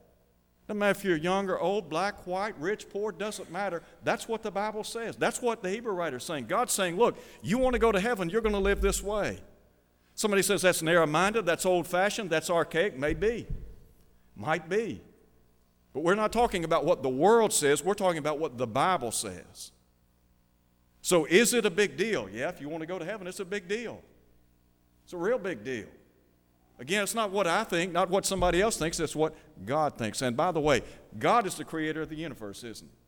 Doesn't 0.68 0.80
matter 0.80 0.98
if 0.98 1.02
you're 1.02 1.16
young 1.16 1.48
or 1.48 1.58
old, 1.58 1.88
black, 1.88 2.26
white, 2.26 2.54
rich, 2.60 2.90
poor, 2.90 3.10
doesn't 3.10 3.50
matter. 3.50 3.82
That's 4.04 4.28
what 4.28 4.42
the 4.42 4.50
Bible 4.50 4.84
says. 4.84 5.16
That's 5.16 5.40
what 5.40 5.62
the 5.62 5.70
Hebrew 5.70 5.94
writer 5.94 6.18
is 6.18 6.24
saying. 6.24 6.44
God's 6.44 6.74
saying, 6.74 6.98
look, 6.98 7.16
you 7.42 7.56
want 7.56 7.72
to 7.72 7.78
go 7.78 7.90
to 7.90 7.98
heaven, 7.98 8.28
you're 8.28 8.42
going 8.42 8.54
to 8.54 8.60
live 8.60 8.82
this 8.82 9.02
way. 9.02 9.38
Somebody 10.14 10.42
says 10.42 10.60
that's 10.60 10.82
narrow 10.82 11.06
minded, 11.06 11.46
that's 11.46 11.64
old 11.64 11.86
fashioned, 11.86 12.28
that's 12.28 12.50
archaic. 12.50 12.98
Maybe. 12.98 13.46
Might 14.36 14.68
be. 14.68 15.00
But 15.94 16.02
we're 16.02 16.14
not 16.14 16.32
talking 16.32 16.64
about 16.64 16.84
what 16.84 17.02
the 17.02 17.08
world 17.08 17.52
says, 17.54 17.82
we're 17.82 17.94
talking 17.94 18.18
about 18.18 18.38
what 18.38 18.58
the 18.58 18.66
Bible 18.66 19.10
says. 19.10 19.72
So, 21.00 21.24
is 21.24 21.54
it 21.54 21.64
a 21.64 21.70
big 21.70 21.96
deal? 21.96 22.28
Yeah, 22.28 22.50
if 22.50 22.60
you 22.60 22.68
want 22.68 22.82
to 22.82 22.86
go 22.86 22.98
to 22.98 23.04
heaven, 23.06 23.26
it's 23.26 23.40
a 23.40 23.44
big 23.44 23.68
deal. 23.68 24.02
It's 25.04 25.14
a 25.14 25.16
real 25.16 25.38
big 25.38 25.64
deal. 25.64 25.86
Again, 26.78 27.02
it's 27.02 27.14
not 27.14 27.30
what 27.30 27.46
I 27.46 27.64
think, 27.64 27.92
not 27.92 28.08
what 28.08 28.24
somebody 28.24 28.60
else 28.62 28.76
thinks, 28.76 29.00
it's 29.00 29.16
what 29.16 29.34
God 29.64 29.98
thinks. 29.98 30.22
And 30.22 30.36
by 30.36 30.52
the 30.52 30.60
way, 30.60 30.82
God 31.18 31.46
is 31.46 31.56
the 31.56 31.64
creator 31.64 32.02
of 32.02 32.08
the 32.08 32.16
universe, 32.16 32.62
isn't 32.62 32.88
he? 32.88 32.98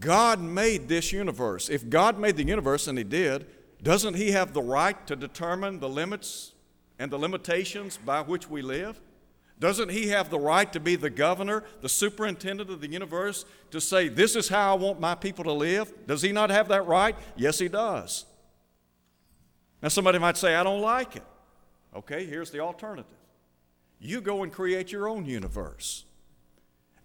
God 0.00 0.40
made 0.40 0.88
this 0.88 1.12
universe. 1.12 1.68
If 1.68 1.88
God 1.88 2.18
made 2.18 2.36
the 2.36 2.44
universe, 2.44 2.86
and 2.88 2.96
He 2.96 3.04
did, 3.04 3.46
doesn't 3.82 4.14
He 4.14 4.30
have 4.30 4.52
the 4.52 4.62
right 4.62 5.06
to 5.06 5.14
determine 5.14 5.78
the 5.78 5.88
limits 5.88 6.54
and 6.98 7.10
the 7.10 7.18
limitations 7.18 7.98
by 7.98 8.22
which 8.22 8.48
we 8.48 8.62
live? 8.62 9.00
Doesn't 9.60 9.90
he 9.90 10.08
have 10.08 10.30
the 10.30 10.38
right 10.38 10.72
to 10.72 10.80
be 10.80 10.96
the 10.96 11.10
governor, 11.10 11.64
the 11.82 11.88
superintendent 11.88 12.70
of 12.70 12.80
the 12.80 12.88
universe, 12.88 13.44
to 13.70 13.80
say, 13.80 14.08
This 14.08 14.34
is 14.34 14.48
how 14.48 14.72
I 14.72 14.78
want 14.78 15.00
my 15.00 15.14
people 15.14 15.44
to 15.44 15.52
live? 15.52 15.92
Does 16.06 16.22
he 16.22 16.32
not 16.32 16.48
have 16.48 16.68
that 16.68 16.86
right? 16.86 17.14
Yes, 17.36 17.58
he 17.58 17.68
does. 17.68 18.24
Now, 19.82 19.88
somebody 19.88 20.18
might 20.18 20.38
say, 20.38 20.54
I 20.54 20.62
don't 20.62 20.80
like 20.80 21.16
it. 21.16 21.22
Okay, 21.94 22.24
here's 22.24 22.50
the 22.50 22.60
alternative 22.60 23.16
you 24.00 24.20
go 24.20 24.42
and 24.42 24.52
create 24.52 24.90
your 24.90 25.08
own 25.08 25.26
universe. 25.26 26.04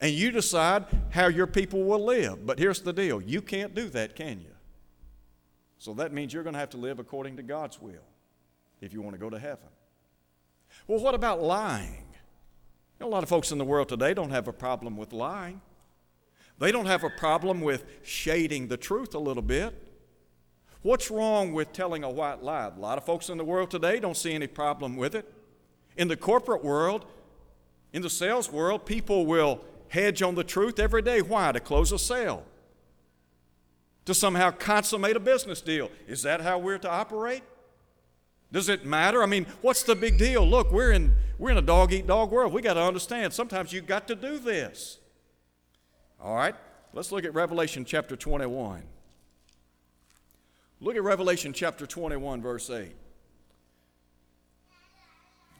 And 0.02 0.12
you 0.12 0.32
decide 0.32 0.86
how 1.10 1.28
your 1.28 1.48
people 1.48 1.84
will 1.84 2.04
live. 2.04 2.46
But 2.46 2.60
here's 2.60 2.82
the 2.82 2.94
deal 2.94 3.22
you 3.22 3.42
can't 3.42 3.74
do 3.76 3.90
that, 3.90 4.16
can 4.16 4.40
you? 4.42 4.56
So 5.78 5.94
that 5.96 6.14
means 6.14 6.34
you're 6.34 6.44
going 6.44 6.54
to 6.54 6.60
have 6.60 6.70
to 6.72 6.78
live 6.78 7.00
according 7.00 7.38
to 7.38 7.44
God's 7.44 7.82
will 7.82 8.08
if 8.82 8.94
you 8.94 9.02
want 9.02 9.16
to 9.16 9.20
go 9.20 9.30
to 9.30 9.40
heaven. 9.40 9.68
Well, 10.88 11.00
what 11.00 11.16
about 11.16 11.42
lying? 11.42 12.06
You 13.00 13.06
know, 13.06 13.08
a 13.08 13.10
lot 13.10 13.24
of 13.24 13.30
folks 13.30 13.52
in 13.52 13.58
the 13.58 13.66
world 13.66 13.90
today 13.90 14.14
don't 14.14 14.32
have 14.32 14.48
a 14.48 14.54
problem 14.54 14.98
with 14.98 15.14
lying. 15.14 15.62
They 16.60 16.72
don't 16.72 16.86
have 16.86 17.04
a 17.04 17.10
problem 17.10 17.62
with 17.62 17.86
shading 18.04 18.68
the 18.68 18.78
truth 18.78 19.14
a 19.14 19.20
little 19.20 19.44
bit. 19.44 19.85
What's 20.86 21.10
wrong 21.10 21.52
with 21.52 21.74
telling 21.74 22.04
a 22.04 22.10
white 22.12 22.44
lie? 22.44 22.68
A 22.68 22.80
lot 22.80 23.00
of 23.00 23.06
folks 23.06 23.30
in 23.30 23.40
the 23.40 23.44
world 23.44 23.72
today 23.72 24.00
don't 24.00 24.16
see 24.16 24.36
any 24.36 24.46
problem 24.46 24.98
with 24.98 25.16
it. 25.16 25.34
In 25.98 26.10
the 26.10 26.16
corporate 26.16 26.64
world, 26.64 27.08
in 27.92 28.04
the 28.04 28.10
sales 28.12 28.52
world, 28.52 28.86
people 28.86 29.26
will 29.26 29.62
hedge 29.88 30.22
on 30.22 30.36
the 30.36 30.44
truth 30.44 30.78
every 30.78 31.02
day. 31.02 31.24
Why? 31.24 31.52
To 31.52 31.60
close 31.60 31.92
a 31.92 31.98
sale, 31.98 32.44
to 34.06 34.14
somehow 34.14 34.52
consummate 34.52 35.16
a 35.16 35.20
business 35.20 35.60
deal. 35.60 35.90
Is 36.08 36.22
that 36.22 36.42
how 36.42 36.60
we're 36.60 36.78
to 36.78 36.88
operate? 36.92 37.42
Does 38.52 38.70
it 38.70 38.86
matter? 38.86 39.24
I 39.24 39.26
mean, 39.26 39.48
what's 39.64 39.82
the 39.82 39.96
big 39.96 40.20
deal? 40.20 40.48
Look, 40.48 40.72
we're 40.72 40.92
in, 40.92 41.16
we're 41.40 41.50
in 41.50 41.58
a 41.58 41.64
dog 41.64 41.94
eat 41.94 42.06
dog 42.06 42.30
world. 42.30 42.54
We 42.54 42.62
got 42.62 42.76
to 42.76 42.84
understand 42.84 43.34
sometimes 43.34 43.74
you've 43.74 43.88
got 43.88 44.08
to 44.10 44.16
do 44.16 44.38
this. 44.38 45.00
All 46.22 46.36
right, 46.36 46.54
let's 46.94 47.12
look 47.12 47.26
at 47.26 47.34
Revelation 47.34 47.86
chapter 47.86 48.16
21. 48.16 48.84
Look 50.86 50.96
at 50.96 51.02
Revelation 51.04 51.52
chapter 51.52 51.88
21, 51.88 52.44
verse 52.44 52.70
8. 52.70 52.92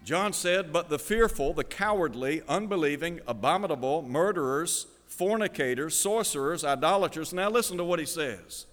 John 0.04 0.34
said, 0.34 0.72
But 0.72 0.90
the 0.90 1.00
fearful, 1.00 1.52
the 1.56 1.64
cowardly, 1.64 2.44
unbelieving, 2.48 3.22
abominable, 3.28 4.04
murderers, 4.04 4.86
fornicators, 5.08 5.98
sorcerers, 5.98 6.64
idolaters. 6.64 7.34
Now 7.34 7.50
listen 7.50 7.76
to 7.78 7.84
what 7.84 7.98
he 7.98 8.06
says 8.06 8.68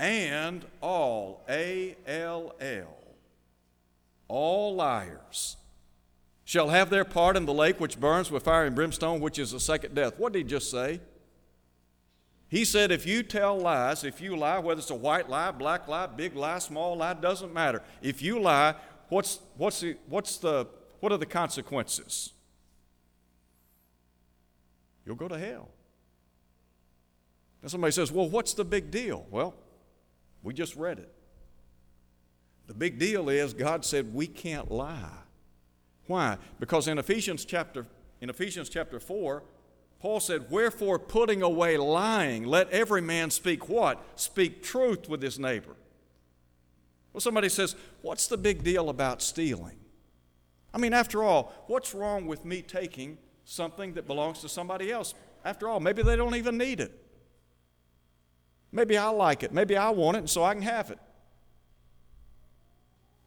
and 0.00 0.66
all, 0.80 1.44
A 1.48 1.96
L 2.04 2.56
L, 2.60 2.96
all 4.26 4.74
liars, 4.74 5.56
shall 6.44 6.70
have 6.70 6.90
their 6.90 7.04
part 7.04 7.36
in 7.36 7.46
the 7.46 7.54
lake 7.54 7.78
which 7.78 8.00
burns 8.00 8.28
with 8.28 8.42
fire 8.42 8.66
and 8.66 8.74
brimstone, 8.74 9.20
which 9.20 9.38
is 9.38 9.52
the 9.52 9.60
second 9.60 9.94
death. 9.94 10.18
What 10.18 10.32
did 10.32 10.40
he 10.40 10.44
just 10.44 10.68
say? 10.68 10.98
He 12.52 12.66
said, 12.66 12.92
if 12.92 13.06
you 13.06 13.22
tell 13.22 13.58
lies, 13.58 14.04
if 14.04 14.20
you 14.20 14.36
lie, 14.36 14.58
whether 14.58 14.78
it's 14.78 14.90
a 14.90 14.94
white 14.94 15.30
lie, 15.30 15.50
black 15.52 15.88
lie, 15.88 16.06
big 16.06 16.36
lie, 16.36 16.58
small 16.58 16.94
lie, 16.98 17.14
doesn't 17.14 17.50
matter. 17.50 17.82
If 18.02 18.20
you 18.20 18.38
lie, 18.38 18.74
what's, 19.08 19.38
what's, 19.56 19.80
the, 19.80 19.96
what's 20.06 20.36
the, 20.36 20.66
what 21.00 21.12
are 21.12 21.16
the 21.16 21.24
consequences? 21.24 22.34
You'll 25.06 25.16
go 25.16 25.28
to 25.28 25.38
hell. 25.38 25.70
And 27.62 27.70
somebody 27.70 27.90
says, 27.90 28.12
well, 28.12 28.28
what's 28.28 28.52
the 28.52 28.66
big 28.66 28.90
deal? 28.90 29.24
Well, 29.30 29.54
we 30.42 30.52
just 30.52 30.76
read 30.76 30.98
it. 30.98 31.10
The 32.66 32.74
big 32.74 32.98
deal 32.98 33.30
is 33.30 33.54
God 33.54 33.82
said 33.82 34.12
we 34.12 34.26
can't 34.26 34.70
lie. 34.70 35.22
Why? 36.06 36.36
Because 36.60 36.86
in 36.86 36.98
Ephesians 36.98 37.46
chapter 37.46 37.86
in 38.20 38.28
Ephesians 38.28 38.68
chapter 38.68 39.00
4, 39.00 39.42
Paul 40.02 40.18
said, 40.18 40.50
Wherefore, 40.50 40.98
putting 40.98 41.42
away 41.42 41.76
lying, 41.76 42.44
let 42.44 42.68
every 42.70 43.00
man 43.00 43.30
speak 43.30 43.68
what? 43.68 44.04
Speak 44.16 44.60
truth 44.60 45.08
with 45.08 45.22
his 45.22 45.38
neighbor. 45.38 45.76
Well, 47.12 47.20
somebody 47.20 47.48
says, 47.48 47.76
What's 48.02 48.26
the 48.26 48.36
big 48.36 48.64
deal 48.64 48.88
about 48.88 49.22
stealing? 49.22 49.76
I 50.74 50.78
mean, 50.78 50.92
after 50.92 51.22
all, 51.22 51.52
what's 51.68 51.94
wrong 51.94 52.26
with 52.26 52.44
me 52.44 52.62
taking 52.62 53.16
something 53.44 53.94
that 53.94 54.08
belongs 54.08 54.40
to 54.40 54.48
somebody 54.48 54.90
else? 54.90 55.14
After 55.44 55.68
all, 55.68 55.78
maybe 55.78 56.02
they 56.02 56.16
don't 56.16 56.34
even 56.34 56.58
need 56.58 56.80
it. 56.80 56.98
Maybe 58.72 58.98
I 58.98 59.08
like 59.10 59.44
it. 59.44 59.52
Maybe 59.52 59.76
I 59.76 59.90
want 59.90 60.16
it, 60.16 60.20
and 60.20 60.30
so 60.30 60.42
I 60.42 60.52
can 60.54 60.62
have 60.62 60.90
it. 60.90 60.98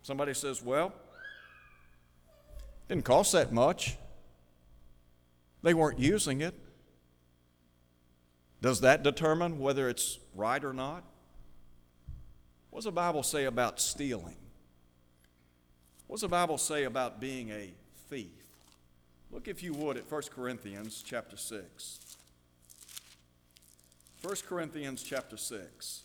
Somebody 0.01 0.33
says, 0.33 0.61
Well, 0.61 0.91
didn't 2.89 3.05
cost 3.05 3.31
that 3.31 3.53
much. 3.53 3.95
They 5.63 5.73
weren't 5.73 5.99
using 5.99 6.41
it. 6.41 6.53
Does 8.65 8.81
that 8.81 9.03
determine 9.03 9.59
whether 9.59 9.87
it's 9.89 10.17
right 10.33 10.63
or 10.63 10.73
not? 10.73 11.03
What 12.71 12.79
does 12.79 12.85
the 12.85 12.91
Bible 12.91 13.21
say 13.21 13.45
about 13.45 13.79
stealing? 13.79 14.37
What 16.07 16.15
does 16.15 16.21
the 16.21 16.29
Bible 16.29 16.57
say 16.57 16.85
about 16.85 17.21
being 17.21 17.51
a 17.51 17.69
thief? 18.09 18.31
Look, 19.31 19.47
if 19.47 19.61
you 19.61 19.71
would, 19.73 19.97
at 19.97 20.11
1 20.11 20.21
Corinthians 20.35 21.03
chapter 21.05 21.37
6. 21.37 21.99
1 24.23 24.35
Corinthians 24.49 25.03
chapter 25.03 25.37
6. 25.37 26.01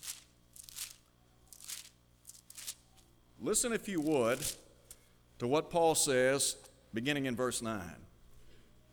Listen, 3.40 3.72
if 3.72 3.88
you 3.88 4.02
would, 4.02 4.38
to 5.38 5.46
what 5.46 5.70
Paul 5.70 5.94
says 5.94 6.56
beginning 6.92 7.24
in 7.24 7.34
verse 7.34 7.62
9. 7.62 7.80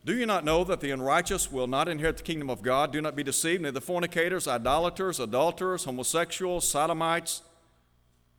Do 0.04 0.16
you 0.16 0.26
not 0.26 0.44
know 0.44 0.64
that 0.64 0.80
the 0.80 0.90
unrighteous 0.90 1.52
will 1.52 1.66
not 1.66 1.88
inherit 1.88 2.18
the 2.18 2.22
kingdom 2.22 2.48
of 2.48 2.62
God? 2.62 2.92
Do 2.92 3.00
not 3.00 3.16
be 3.16 3.22
deceived, 3.22 3.62
neither 3.62 3.80
fornicators, 3.80 4.48
idolaters, 4.48 5.20
adulterers, 5.20 5.84
homosexuals, 5.84 6.66
sodomites, 6.66 7.42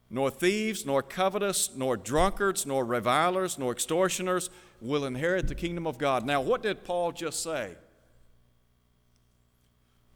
nor 0.09 0.31
thieves, 0.31 0.85
nor 0.85 1.03
covetous, 1.03 1.69
nor 1.75 1.95
drunkards, 1.95 2.65
nor 2.65 2.83
revilers, 2.83 3.59
nor 3.59 3.71
extortioners 3.71 4.49
will 4.81 5.05
inherit 5.05 5.47
the 5.47 5.55
kingdom 5.55 5.85
of 5.85 5.97
God. 5.97 6.25
Now, 6.25 6.41
what 6.41 6.63
did 6.63 6.83
Paul 6.83 7.11
just 7.11 7.43
say? 7.43 7.75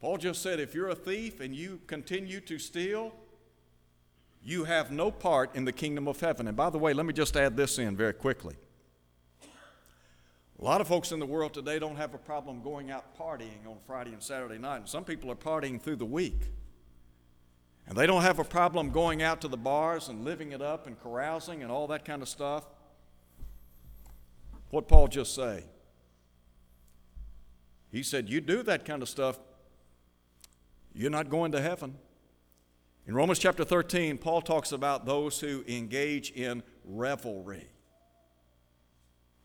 Paul 0.01 0.17
just 0.17 0.41
said 0.41 0.59
if 0.59 0.73
you're 0.73 0.89
a 0.89 0.95
thief 0.95 1.39
and 1.39 1.55
you 1.55 1.79
continue 1.87 2.41
to 2.41 2.57
steal, 2.57 3.13
you 4.43 4.65
have 4.65 4.91
no 4.91 5.11
part 5.11 5.55
in 5.55 5.63
the 5.63 5.71
kingdom 5.71 6.07
of 6.07 6.19
heaven. 6.19 6.47
And 6.47 6.57
by 6.57 6.69
the 6.69 6.77
way, 6.77 6.93
let 6.93 7.05
me 7.05 7.13
just 7.13 7.37
add 7.37 7.55
this 7.55 7.79
in 7.79 7.95
very 7.95 8.13
quickly. 8.13 8.55
A 10.63 10.65
lot 10.65 10.79
of 10.79 10.87
folks 10.87 11.11
in 11.11 11.19
the 11.19 11.25
world 11.25 11.53
today 11.53 11.77
don't 11.77 11.97
have 11.97 12.13
a 12.13 12.17
problem 12.17 12.61
going 12.61 12.89
out 12.89 13.17
partying 13.19 13.67
on 13.67 13.75
Friday 13.85 14.13
and 14.13 14.23
Saturday 14.23 14.57
night, 14.57 14.77
and 14.77 14.87
some 14.87 15.03
people 15.03 15.29
are 15.29 15.35
partying 15.35 15.77
through 15.77 15.97
the 15.97 16.05
week. 16.05 16.39
And 17.85 17.97
they 17.97 18.07
don't 18.07 18.21
have 18.21 18.39
a 18.39 18.45
problem 18.45 18.89
going 18.89 19.21
out 19.21 19.41
to 19.41 19.49
the 19.49 19.57
bars 19.57 20.07
and 20.07 20.23
living 20.23 20.53
it 20.53 20.61
up 20.61 20.87
and 20.87 20.97
carousing 20.97 21.63
and 21.63 21.69
all 21.69 21.85
that 21.87 22.05
kind 22.05 22.21
of 22.21 22.29
stuff. 22.29 22.65
What 24.69 24.87
Paul 24.87 25.09
just 25.09 25.35
say? 25.35 25.65
He 27.91 28.01
said, 28.01 28.29
You 28.29 28.39
do 28.39 28.63
that 28.63 28.85
kind 28.85 29.01
of 29.01 29.09
stuff, 29.09 29.39
you're 30.93 31.11
not 31.11 31.29
going 31.29 31.51
to 31.51 31.61
heaven. 31.61 31.95
In 33.05 33.15
Romans 33.15 33.39
chapter 33.39 33.65
13, 33.65 34.17
Paul 34.17 34.41
talks 34.41 34.71
about 34.71 35.05
those 35.05 35.41
who 35.41 35.65
engage 35.67 36.31
in 36.31 36.63
revelry. 36.85 37.67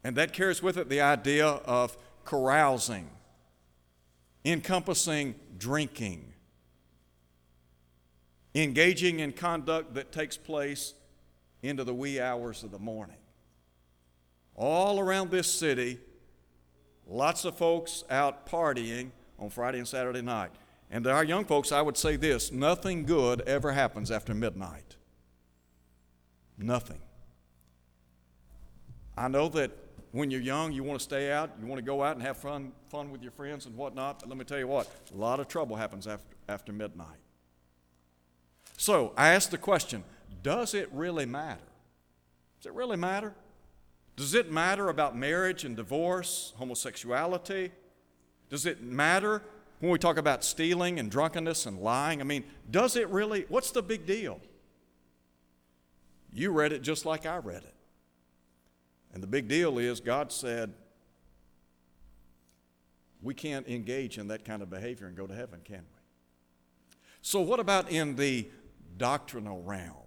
And 0.09 0.17
that 0.17 0.33
carries 0.33 0.63
with 0.63 0.79
it 0.79 0.89
the 0.89 1.03
idea 1.03 1.47
of 1.47 1.95
carousing, 2.25 3.11
encompassing 4.43 5.35
drinking, 5.59 6.33
engaging 8.55 9.21
in 9.21 9.33
conduct 9.33 9.93
that 9.97 10.11
takes 10.11 10.39
place 10.39 10.95
into 11.63 11.85
the 11.85 11.93
wee 11.93 12.19
hours 12.19 12.65
of 12.65 12.71
the 12.71 12.79
morning. 12.79 13.19
All 14.55 14.99
around 14.99 15.31
this 15.31 15.47
city, 15.47 15.99
lots 17.07 17.45
of 17.45 17.59
folks 17.59 18.03
out 18.09 18.47
partying 18.47 19.11
on 19.39 19.51
Friday 19.51 19.77
and 19.77 19.87
Saturday 19.87 20.23
night. 20.23 20.53
And 20.91 21.05
to 21.05 21.13
our 21.13 21.23
young 21.23 21.45
folks, 21.45 21.71
I 21.71 21.83
would 21.83 21.99
say 21.99 22.17
this 22.17 22.51
nothing 22.51 23.05
good 23.05 23.43
ever 23.43 23.73
happens 23.73 24.11
after 24.11 24.33
midnight. 24.33 24.97
Nothing. 26.57 27.01
I 29.15 29.29
know 29.29 29.51
that 29.51 29.71
when 30.13 30.31
you're 30.31 30.41
young, 30.41 30.73
you 30.73 30.83
want 30.83 30.99
to 30.99 31.05
stay 31.05 31.31
out, 31.31 31.51
you 31.61 31.67
want 31.67 31.79
to 31.79 31.85
go 31.85 32.03
out 32.03 32.17
and 32.17 32.23
have 32.23 32.37
fun, 32.37 32.73
fun 32.89 33.11
with 33.11 33.23
your 33.23 33.33
friends 33.33 33.67
and 33.67 33.77
whatnot. 33.77 34.21
But 34.21 34.29
let 34.29 34.39
me 34.39 34.45
tell 34.45 34.59
you 34.59 34.67
what, 34.67 34.89
a 35.13 35.17
lot 35.17 35.41
of 35.41 35.49
trouble 35.49 35.77
happens 35.77 36.07
after, 36.07 36.35
after 36.49 36.73
midnight. 36.73 37.19
So 38.77 39.13
I 39.17 39.31
ask 39.31 39.51
the 39.51 39.59
question 39.59 40.05
does 40.43 40.73
it 40.75 40.89
really 40.93 41.27
matter? 41.27 41.61
Does 42.59 42.67
it 42.67 42.73
really 42.73 42.97
matter? 42.97 43.35
Does 44.17 44.35
it 44.35 44.51
matter 44.51 44.89
about 44.89 45.17
marriage 45.17 45.65
and 45.65 45.77
divorce, 45.77 46.53
homosexuality? 46.57 47.71
Does 48.49 48.67
it 48.67 48.83
matter 48.83 49.43
when 49.81 49.93
we 49.93 49.99
talk 49.99 50.17
about 50.17 50.43
stealing 50.43 50.99
and 50.99 51.11
drunkenness 51.11 51.67
and 51.67 51.79
lying? 51.79 52.21
I 52.21 52.25
mean, 52.25 52.45
does 52.71 52.97
it 52.97 53.09
really? 53.11 53.47
What's 53.49 53.71
the 53.71 53.83
big 53.83 54.07
deal? 54.07 54.41
You 56.33 56.51
read 56.51 56.73
it 56.73 56.83
just 56.83 57.05
like 57.05 57.27
I 57.27 57.37
read 57.39 57.63
it. 57.63 57.75
And 59.13 59.23
the 59.23 59.27
big 59.27 59.49
deal 59.49 59.79
is, 59.79 60.01
God 60.01 60.33
said, 60.33 60.73
we 63.23 63.35
can't 63.35 63.67
engage 63.69 64.19
in 64.19 64.29
that 64.29 64.45
kind 64.45 64.63
of 64.63 64.71
behavior 64.71 65.07
and 65.07 65.17
go 65.17 65.27
to 65.27 65.35
heaven, 65.35 65.61
can 65.65 65.81
we? 65.81 66.95
So, 67.21 67.41
what 67.41 67.61
about 67.61 67.91
in 67.91 68.17
the 68.17 68.49
doctrinal 68.97 69.63
realm? 69.63 70.07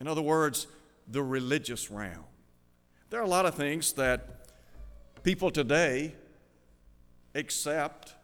In 0.00 0.08
other 0.08 0.22
words, 0.22 0.66
the 1.06 1.22
religious 1.22 1.90
realm. 1.90 2.24
There 3.10 3.20
are 3.20 3.24
a 3.24 3.28
lot 3.28 3.46
of 3.46 3.54
things 3.54 3.92
that 3.92 4.48
people 5.22 5.50
today 5.50 6.14
accept, 7.34 8.14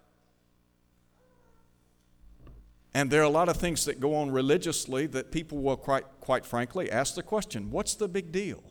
and 2.95 3.11
there 3.11 3.21
are 3.21 3.25
a 3.25 3.29
lot 3.29 3.49
of 3.49 3.57
things 3.57 3.85
that 3.85 4.01
go 4.01 4.17
on 4.17 4.31
religiously 4.31 5.07
that 5.09 5.31
people 5.31 5.59
will, 5.59 5.77
quite, 5.77 6.05
quite 6.21 6.47
frankly, 6.47 6.91
ask 6.91 7.15
the 7.15 7.23
question 7.23 7.71
what's 7.71 7.95
the 7.95 8.09
big 8.09 8.33
deal? 8.33 8.63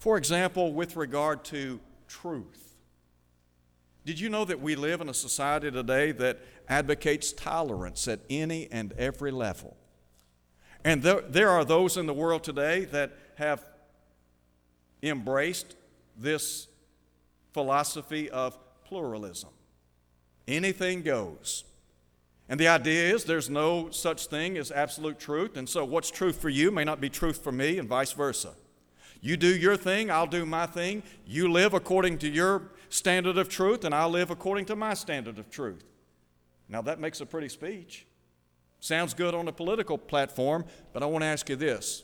For 0.00 0.16
example, 0.16 0.72
with 0.72 0.96
regard 0.96 1.44
to 1.44 1.78
truth. 2.08 2.74
Did 4.06 4.18
you 4.18 4.30
know 4.30 4.46
that 4.46 4.58
we 4.58 4.74
live 4.74 5.02
in 5.02 5.10
a 5.10 5.14
society 5.14 5.70
today 5.70 6.10
that 6.12 6.38
advocates 6.70 7.32
tolerance 7.32 8.08
at 8.08 8.20
any 8.30 8.66
and 8.72 8.94
every 8.94 9.30
level? 9.30 9.76
And 10.86 11.02
there, 11.02 11.20
there 11.20 11.50
are 11.50 11.66
those 11.66 11.98
in 11.98 12.06
the 12.06 12.14
world 12.14 12.42
today 12.42 12.86
that 12.86 13.12
have 13.34 13.62
embraced 15.02 15.76
this 16.16 16.66
philosophy 17.52 18.30
of 18.30 18.56
pluralism. 18.84 19.50
Anything 20.48 21.02
goes. 21.02 21.64
And 22.48 22.58
the 22.58 22.68
idea 22.68 23.14
is 23.14 23.24
there's 23.24 23.50
no 23.50 23.90
such 23.90 24.28
thing 24.28 24.56
as 24.56 24.72
absolute 24.72 25.18
truth, 25.18 25.58
and 25.58 25.68
so 25.68 25.84
what's 25.84 26.10
truth 26.10 26.40
for 26.40 26.48
you 26.48 26.70
may 26.70 26.84
not 26.84 27.02
be 27.02 27.10
truth 27.10 27.44
for 27.44 27.52
me, 27.52 27.76
and 27.76 27.86
vice 27.86 28.12
versa. 28.12 28.54
You 29.20 29.36
do 29.36 29.54
your 29.54 29.76
thing, 29.76 30.10
I'll 30.10 30.26
do 30.26 30.46
my 30.46 30.66
thing. 30.66 31.02
You 31.26 31.50
live 31.50 31.74
according 31.74 32.18
to 32.18 32.28
your 32.28 32.70
standard 32.88 33.36
of 33.36 33.48
truth, 33.48 33.84
and 33.84 33.94
I'll 33.94 34.10
live 34.10 34.30
according 34.30 34.64
to 34.66 34.76
my 34.76 34.94
standard 34.94 35.38
of 35.38 35.50
truth. 35.50 35.84
Now, 36.68 36.82
that 36.82 37.00
makes 37.00 37.20
a 37.20 37.26
pretty 37.26 37.48
speech. 37.48 38.06
Sounds 38.80 39.12
good 39.12 39.34
on 39.34 39.46
a 39.48 39.52
political 39.52 39.98
platform, 39.98 40.64
but 40.92 41.02
I 41.02 41.06
want 41.06 41.22
to 41.22 41.26
ask 41.26 41.48
you 41.48 41.56
this 41.56 42.02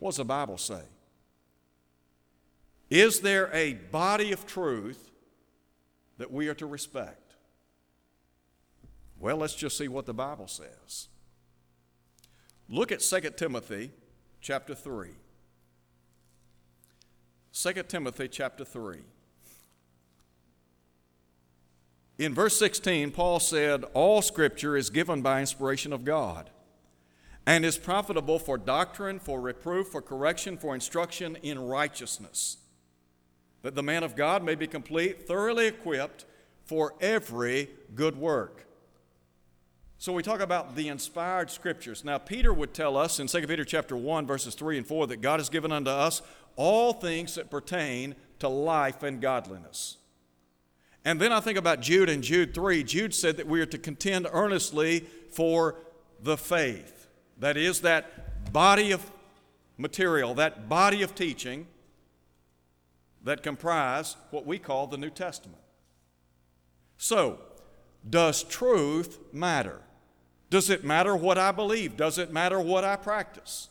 what 0.00 0.10
does 0.10 0.16
the 0.16 0.24
Bible 0.24 0.58
say? 0.58 0.82
Is 2.90 3.20
there 3.20 3.48
a 3.54 3.74
body 3.74 4.32
of 4.32 4.46
truth 4.46 5.10
that 6.18 6.30
we 6.30 6.48
are 6.48 6.54
to 6.54 6.66
respect? 6.66 7.36
Well, 9.18 9.36
let's 9.36 9.54
just 9.54 9.78
see 9.78 9.86
what 9.86 10.04
the 10.04 10.12
Bible 10.12 10.48
says. 10.48 11.08
Look 12.68 12.90
at 12.90 13.00
2 13.00 13.20
Timothy 13.36 13.92
chapter 14.40 14.74
3. 14.74 15.10
2 17.54 17.72
Timothy 17.86 18.28
chapter 18.28 18.64
3. 18.64 18.98
in 22.18 22.34
verse 22.34 22.56
16, 22.58 23.10
Paul 23.10 23.40
said, 23.40 23.84
All 23.92 24.22
scripture 24.22 24.74
is 24.74 24.88
given 24.88 25.20
by 25.20 25.40
inspiration 25.40 25.92
of 25.92 26.04
God 26.04 26.48
and 27.46 27.64
is 27.64 27.76
profitable 27.76 28.38
for 28.38 28.56
doctrine, 28.56 29.18
for 29.18 29.38
reproof, 29.38 29.88
for 29.88 30.00
correction, 30.00 30.56
for 30.56 30.74
instruction 30.74 31.36
in 31.42 31.58
righteousness, 31.58 32.56
that 33.60 33.74
the 33.74 33.82
man 33.82 34.02
of 34.02 34.16
God 34.16 34.42
may 34.42 34.54
be 34.54 34.66
complete, 34.66 35.26
thoroughly 35.26 35.66
equipped 35.66 36.24
for 36.64 36.94
every 37.02 37.68
good 37.94 38.16
work. 38.16 38.66
So 39.98 40.12
we 40.12 40.24
talk 40.24 40.40
about 40.40 40.74
the 40.74 40.88
inspired 40.88 41.48
scriptures. 41.48 42.04
Now 42.04 42.18
Peter 42.18 42.52
would 42.52 42.74
tell 42.74 42.96
us 42.96 43.20
in 43.20 43.28
2 43.28 43.46
Peter 43.46 43.64
chapter 43.64 43.96
1 43.96 44.26
verses 44.26 44.54
3 44.56 44.78
and 44.78 44.86
4 44.86 45.06
that 45.06 45.20
God 45.20 45.38
has 45.38 45.48
given 45.48 45.70
unto 45.70 45.90
us 45.90 46.22
all 46.56 46.92
things 46.92 47.34
that 47.34 47.50
pertain 47.50 48.14
to 48.38 48.48
life 48.48 49.02
and 49.02 49.20
godliness. 49.20 49.96
And 51.04 51.20
then 51.20 51.32
I 51.32 51.40
think 51.40 51.58
about 51.58 51.80
Jude 51.80 52.08
and 52.08 52.22
Jude 52.22 52.54
3. 52.54 52.84
Jude 52.84 53.14
said 53.14 53.36
that 53.36 53.46
we 53.46 53.60
are 53.60 53.66
to 53.66 53.78
contend 53.78 54.28
earnestly 54.32 55.00
for 55.30 55.76
the 56.22 56.36
faith. 56.36 57.08
That 57.38 57.56
is, 57.56 57.80
that 57.80 58.52
body 58.52 58.92
of 58.92 59.10
material, 59.76 60.34
that 60.34 60.68
body 60.68 61.02
of 61.02 61.14
teaching 61.14 61.66
that 63.24 63.42
comprise 63.42 64.16
what 64.30 64.46
we 64.46 64.58
call 64.58 64.86
the 64.86 64.96
New 64.96 65.10
Testament. 65.10 65.62
So, 66.96 67.38
does 68.08 68.42
truth 68.42 69.18
matter? 69.32 69.80
Does 70.50 70.70
it 70.70 70.84
matter 70.84 71.16
what 71.16 71.38
I 71.38 71.52
believe? 71.52 71.96
Does 71.96 72.18
it 72.18 72.32
matter 72.32 72.60
what 72.60 72.84
I 72.84 72.96
practice? 72.96 73.68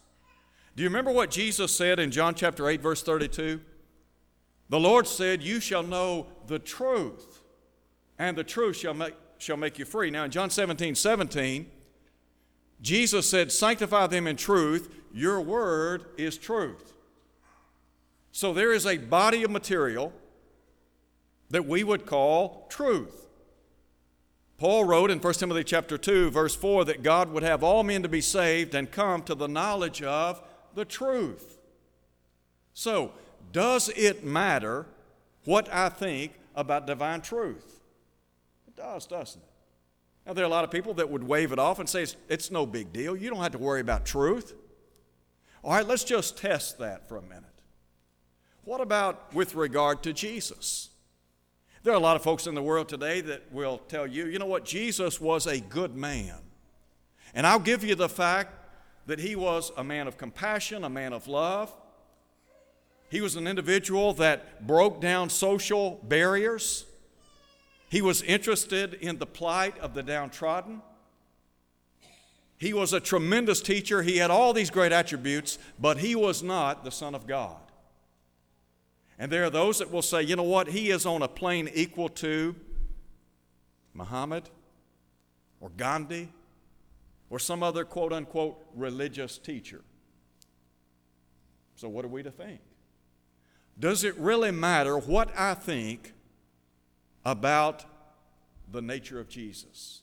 Do 0.75 0.84
you 0.84 0.89
remember 0.89 1.12
what 1.12 1.31
Jesus 1.31 1.75
said 1.75 1.99
in 1.99 2.12
John 2.12 2.34
chapter 2.34 2.67
8, 2.69 2.81
verse 2.81 3.03
32? 3.03 3.60
The 4.69 4.79
Lord 4.79 5.05
said, 5.05 5.43
You 5.43 5.60
shall 5.60 5.84
know 5.84 6.27
the 6.47 6.60
truth, 6.60 7.41
and 8.17 8.38
the 8.38 8.43
truth 8.43 8.77
shall 8.77 8.93
make, 8.93 9.13
shall 9.38 9.57
make 9.57 9.77
you 9.77 9.86
free. 9.86 10.10
Now, 10.10 10.23
in 10.23 10.31
John 10.31 10.49
17, 10.49 10.95
17, 10.95 11.69
Jesus 12.81 13.29
said, 13.29 13.51
Sanctify 13.51 14.07
them 14.07 14.27
in 14.27 14.38
truth, 14.38 14.93
your 15.13 15.41
word 15.41 16.05
is 16.17 16.38
truth. 16.38 16.93
So 18.31 18.53
there 18.53 18.71
is 18.71 18.86
a 18.86 18.97
body 18.97 19.43
of 19.43 19.51
material 19.51 20.13
that 21.49 21.65
we 21.65 21.84
would 21.84 22.05
call 22.05 22.67
truth. 22.69 23.27
Paul 24.57 24.86
wrote 24.86 25.12
in 25.12 25.19
1 25.19 25.34
Timothy 25.34 25.63
chapter 25.63 25.97
2 25.97 26.29
verse 26.29 26.55
4 26.55 26.86
that 26.86 27.03
God 27.03 27.31
would 27.31 27.43
have 27.43 27.63
all 27.63 27.84
men 27.84 28.03
to 28.03 28.10
be 28.10 28.21
saved 28.21 28.73
and 28.73 28.89
come 28.89 29.23
to 29.23 29.36
the 29.36 29.47
knowledge 29.47 30.01
of 30.01 30.41
the 30.75 30.86
truth. 30.86 31.60
So, 32.73 33.12
does 33.51 33.89
it 33.89 34.23
matter 34.23 34.86
what 35.45 35.71
I 35.73 35.89
think 35.89 36.34
about 36.55 36.88
divine 36.88 37.21
truth? 37.21 37.81
It 38.67 38.75
does, 38.75 39.05
doesn't 39.05 39.41
it? 39.41 39.47
Now, 40.25 40.34
there 40.34 40.43
are 40.43 40.47
a 40.47 40.51
lot 40.51 40.63
of 40.63 40.71
people 40.71 40.93
that 40.95 41.10
would 41.10 41.23
wave 41.23 41.51
it 41.51 41.60
off 41.60 41.79
and 41.79 41.89
say 41.89 42.03
it's, 42.03 42.15
it's 42.29 42.51
no 42.51 42.65
big 42.65 42.93
deal. 42.93 43.15
You 43.15 43.29
don't 43.29 43.41
have 43.41 43.51
to 43.53 43.57
worry 43.57 43.81
about 43.81 44.05
truth. 44.05 44.53
All 45.63 45.73
right, 45.73 45.88
let's 45.88 46.03
just 46.03 46.38
test 46.38 46.79
that 46.79 47.07
for 47.07 47.17
a 47.17 47.21
minute. 47.21 47.45
What 48.63 48.81
about 48.81 49.34
with 49.34 49.55
regard 49.55 50.03
to 50.03 50.13
Jesus? 50.13 50.89
There 51.84 51.93
are 51.93 51.97
a 51.97 51.99
lot 51.99 52.15
of 52.15 52.21
folks 52.21 52.45
in 52.45 52.53
the 52.53 52.62
world 52.62 52.88
today 52.89 53.21
that 53.21 53.51
will 53.51 53.79
tell 53.79 54.05
you, 54.05 54.27
you 54.27 54.38
know 54.38 54.45
what, 54.45 54.65
Jesus 54.65 55.19
was 55.19 55.47
a 55.47 55.60
good 55.60 55.95
man. 55.95 56.36
And 57.34 57.47
I'll 57.47 57.60
give 57.60 57.84
you 57.84 57.95
the 57.95 58.10
fact 58.10 58.61
that 59.05 59.19
he 59.19 59.35
was 59.35 59.71
a 59.77 59.83
man 59.83 60.07
of 60.07 60.17
compassion, 60.17 60.83
a 60.83 60.89
man 60.89 61.13
of 61.13 61.27
love. 61.27 61.73
He 63.09 63.21
was 63.21 63.35
an 63.35 63.47
individual 63.47 64.13
that 64.13 64.65
broke 64.65 65.01
down 65.01 65.29
social 65.29 65.99
barriers. 66.03 66.85
He 67.89 68.01
was 68.01 68.21
interested 68.21 68.93
in 68.93 69.17
the 69.17 69.25
plight 69.25 69.77
of 69.79 69.93
the 69.93 70.03
downtrodden. 70.03 70.81
He 72.57 72.73
was 72.73 72.93
a 72.93 72.99
tremendous 72.99 73.59
teacher. 73.59 74.03
He 74.03 74.17
had 74.17 74.31
all 74.31 74.53
these 74.53 74.69
great 74.69 74.91
attributes, 74.91 75.57
but 75.79 75.97
he 75.97 76.15
was 76.15 76.43
not 76.43 76.83
the 76.83 76.91
Son 76.91 77.15
of 77.15 77.27
God. 77.27 77.57
And 79.17 79.31
there 79.31 79.43
are 79.43 79.49
those 79.49 79.79
that 79.79 79.91
will 79.91 80.01
say, 80.01 80.21
you 80.21 80.35
know 80.35 80.43
what, 80.43 80.69
he 80.69 80.89
is 80.89 81.05
on 81.05 81.21
a 81.21 81.27
plane 81.27 81.69
equal 81.73 82.07
to 82.09 82.55
Muhammad 83.93 84.49
or 85.59 85.69
Gandhi 85.69 86.29
or 87.32 87.39
some 87.39 87.63
other 87.63 87.84
quote 87.84 88.13
unquote 88.13 88.63
religious 88.76 89.39
teacher. 89.39 89.82
So, 91.76 91.89
what 91.89 92.06
are 92.06 92.10
we 92.10 92.22
to 92.22 92.30
think? 92.30 92.60
Does 93.80 94.04
it 94.04 94.15
really 94.20 94.52
matter 94.52 94.98
what 94.98 95.32
I 95.36 95.56
think 95.56 96.13
about 97.26 97.86
the 98.72 98.82
nature 98.82 99.20
of 99.20 99.30
Jesus? 99.30 100.02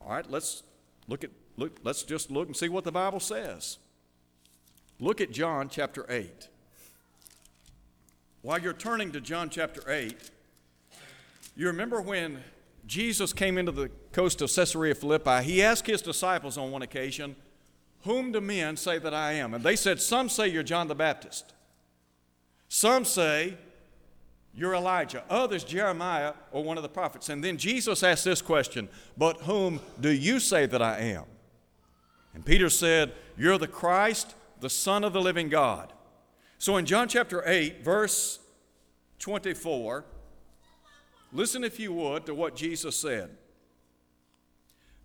All 0.00 0.10
right, 0.10 0.28
let's 0.28 0.64
look 1.06 1.22
at 1.22 1.30
look, 1.56 1.78
let's 1.84 2.02
just 2.02 2.30
look 2.30 2.48
and 2.48 2.56
see 2.56 2.68
what 2.68 2.82
the 2.82 2.92
Bible 2.92 3.20
says. 3.20 3.78
Look 4.98 5.20
at 5.20 5.30
John 5.30 5.68
chapter 5.68 6.06
8. 6.08 6.48
While 8.40 8.60
you're 8.60 8.72
turning 8.72 9.12
to 9.12 9.20
John 9.20 9.50
chapter 9.50 9.82
8, 9.90 10.16
you 11.54 11.66
remember 11.66 12.00
when 12.00 12.42
Jesus 12.86 13.32
came 13.32 13.58
into 13.58 13.72
the 13.72 13.90
coast 14.12 14.40
of 14.40 14.54
Caesarea 14.54 14.94
Philippi, 14.94 15.42
he 15.42 15.62
asked 15.62 15.86
his 15.86 16.02
disciples 16.02 16.56
on 16.56 16.70
one 16.70 16.82
occasion, 16.82 17.36
Whom 18.04 18.32
do 18.32 18.40
men 18.40 18.76
say 18.76 18.98
that 18.98 19.12
I 19.12 19.32
am? 19.32 19.54
And 19.54 19.64
they 19.64 19.76
said, 19.76 20.00
Some 20.00 20.28
say 20.28 20.48
you're 20.48 20.62
John 20.62 20.88
the 20.88 20.94
Baptist. 20.94 21.52
Some 22.68 23.04
say 23.04 23.54
you're 24.54 24.74
Elijah. 24.74 25.24
Others, 25.28 25.64
Jeremiah 25.64 26.32
or 26.52 26.64
one 26.64 26.76
of 26.76 26.82
the 26.82 26.88
prophets. 26.88 27.28
And 27.28 27.42
then 27.42 27.58
Jesus 27.58 28.02
asked 28.02 28.24
this 28.24 28.40
question 28.40 28.88
But 29.16 29.42
whom 29.42 29.80
do 30.00 30.10
you 30.10 30.38
say 30.38 30.66
that 30.66 30.80
I 30.80 30.98
am? 30.98 31.24
And 32.34 32.44
Peter 32.44 32.70
said, 32.70 33.12
You're 33.36 33.58
the 33.58 33.68
Christ, 33.68 34.34
the 34.60 34.70
Son 34.70 35.04
of 35.04 35.12
the 35.12 35.20
living 35.20 35.48
God. 35.48 35.92
So 36.58 36.76
in 36.76 36.86
John 36.86 37.08
chapter 37.08 37.42
8, 37.46 37.84
verse 37.84 38.38
24, 39.18 40.04
listen 41.36 41.64
if 41.64 41.78
you 41.78 41.92
would 41.92 42.26
to 42.26 42.34
what 42.34 42.56
Jesus 42.56 42.96
said. 42.96 43.30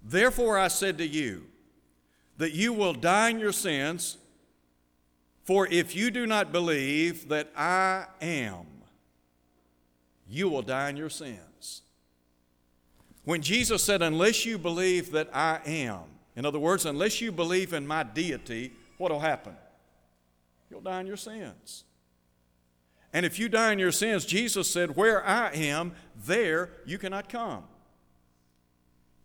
Therefore 0.03 0.57
I 0.57 0.67
said 0.67 0.97
to 0.97 1.07
you, 1.07 1.45
that 2.41 2.53
you 2.53 2.73
will 2.73 2.93
die 2.93 3.29
in 3.29 3.37
your 3.39 3.51
sins, 3.51 4.17
for 5.43 5.67
if 5.67 5.95
you 5.95 6.09
do 6.09 6.25
not 6.25 6.51
believe 6.51 7.29
that 7.29 7.51
I 7.55 8.05
am, 8.19 8.65
you 10.27 10.49
will 10.49 10.63
die 10.63 10.89
in 10.89 10.97
your 10.97 11.11
sins. 11.11 11.83
When 13.25 13.43
Jesus 13.43 13.83
said, 13.83 14.01
Unless 14.01 14.43
you 14.43 14.57
believe 14.57 15.11
that 15.11 15.29
I 15.31 15.59
am, 15.67 15.99
in 16.35 16.43
other 16.43 16.57
words, 16.57 16.87
unless 16.87 17.21
you 17.21 17.31
believe 17.31 17.73
in 17.73 17.85
my 17.85 18.01
deity, 18.01 18.73
what 18.97 19.11
will 19.11 19.19
happen? 19.19 19.53
You'll 20.71 20.81
die 20.81 21.01
in 21.01 21.05
your 21.05 21.17
sins. 21.17 21.83
And 23.13 23.26
if 23.26 23.38
you 23.38 23.50
die 23.50 23.74
in 23.74 23.80
your 23.80 23.91
sins, 23.91 24.26
Jesus 24.26 24.69
said, 24.69 24.95
Where 24.95 25.26
I 25.26 25.52
am, 25.52 25.93
there 26.15 26.69
you 26.86 26.97
cannot 26.97 27.30
come. 27.30 27.63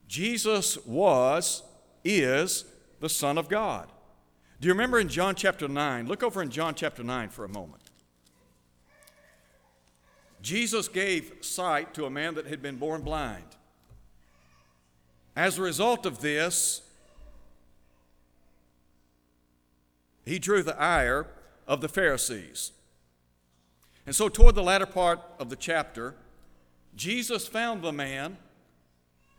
Jesus 0.08 0.78
was, 0.86 1.62
is 2.04 2.64
the 3.00 3.08
Son 3.08 3.38
of 3.38 3.48
God. 3.48 3.90
Do 4.60 4.68
you 4.68 4.74
remember 4.74 4.98
in 4.98 5.08
John 5.08 5.34
chapter 5.34 5.68
9? 5.68 6.06
Look 6.06 6.22
over 6.22 6.42
in 6.42 6.50
John 6.50 6.74
chapter 6.74 7.02
9 7.02 7.28
for 7.28 7.44
a 7.44 7.48
moment. 7.48 7.82
Jesus 10.40 10.88
gave 10.88 11.32
sight 11.40 11.92
to 11.94 12.06
a 12.06 12.10
man 12.10 12.34
that 12.34 12.46
had 12.46 12.62
been 12.62 12.76
born 12.76 13.02
blind. 13.02 13.44
As 15.34 15.58
a 15.58 15.62
result 15.62 16.06
of 16.06 16.20
this, 16.20 16.82
he 20.24 20.38
drew 20.38 20.62
the 20.62 20.80
ire 20.80 21.26
of 21.66 21.80
the 21.80 21.88
Pharisees. 21.88 22.72
And 24.06 24.14
so, 24.14 24.28
toward 24.28 24.54
the 24.54 24.62
latter 24.62 24.86
part 24.86 25.20
of 25.38 25.50
the 25.50 25.56
chapter, 25.56 26.14
Jesus 26.94 27.46
found 27.46 27.82
the 27.82 27.92
man 27.92 28.38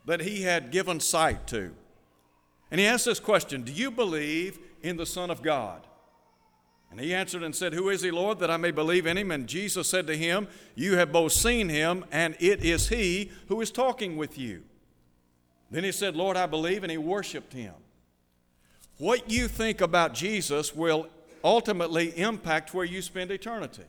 that 0.06 0.22
he 0.22 0.44
had 0.44 0.72
given 0.72 1.00
sight 1.00 1.48
to. 1.48 1.74
And 2.70 2.80
he 2.80 2.86
asked 2.86 3.06
this 3.06 3.20
question 3.20 3.64
Do 3.64 3.72
you 3.72 3.90
believe 3.90 4.60
in 4.82 4.98
the 4.98 5.06
Son 5.06 5.32
of 5.32 5.42
God? 5.42 5.88
And 6.92 7.00
he 7.00 7.14
answered 7.14 7.44
and 7.44 7.56
said, 7.56 7.74
Who 7.74 7.90
is 7.90 8.02
he, 8.02 8.12
Lord, 8.12 8.40
that 8.40 8.52
I 8.52 8.58
may 8.58 8.72
believe 8.72 9.06
in 9.06 9.18
him? 9.18 9.32
And 9.32 9.48
Jesus 9.48 9.90
said 9.90 10.08
to 10.08 10.16
him, 10.16 10.48
You 10.76 10.98
have 10.98 11.12
both 11.12 11.34
seen 11.34 11.70
him, 11.70 12.06
and 12.12 12.36
it 12.40 12.64
is 12.64 12.90
he 12.90 13.32
who 13.48 13.60
is 13.62 13.72
talking 13.72 14.18
with 14.18 14.38
you. 14.38 14.64
Then 15.70 15.84
he 15.84 15.92
said, 15.92 16.16
Lord, 16.16 16.38
I 16.38 16.46
believe, 16.46 16.84
and 16.84 16.92
he 16.92 16.98
worshiped 16.98 17.54
him. 17.54 17.74
What 18.98 19.30
you 19.30 19.48
think 19.48 19.82
about 19.82 20.14
Jesus 20.14 20.74
will 20.74 21.08
ultimately 21.44 22.18
impact 22.18 22.74
where 22.74 22.86
you 22.86 23.02
spend 23.02 23.32
eternity. 23.32 23.84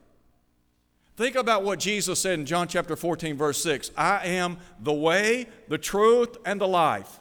Think 1.19 1.35
about 1.35 1.65
what 1.65 1.81
Jesus 1.81 2.21
said 2.21 2.39
in 2.39 2.47
John 2.47 2.69
chapter 2.69 2.95
14, 2.95 3.37
verse 3.37 3.61
6 3.61 3.91
I 3.97 4.25
am 4.25 4.59
the 4.79 4.93
way, 4.93 5.49
the 5.67 5.77
truth, 5.77 6.37
and 6.47 6.61
the 6.61 6.69
life. 6.69 7.19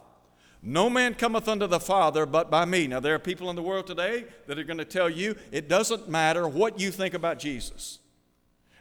No 0.62 0.88
man 0.88 1.16
cometh 1.16 1.48
unto 1.48 1.66
the 1.66 1.80
Father 1.80 2.28
but 2.28 2.52
by 2.52 2.66
me. 2.66 2.86
Now, 2.86 3.00
there 3.00 3.16
are 3.16 3.20
people 3.20 3.50
in 3.50 3.56
the 3.56 3.64
world 3.64 3.88
today 3.88 4.26
that 4.46 4.60
are 4.60 4.64
going 4.64 4.78
to 4.78 4.86
tell 4.86 5.10
you 5.10 5.36
it 5.52 5.68
doesn't 5.68 6.08
matter 6.08 6.48
what 6.48 6.80
you 6.80 6.92
think 6.92 7.16
about 7.16 7.40
Jesus. 7.40 7.98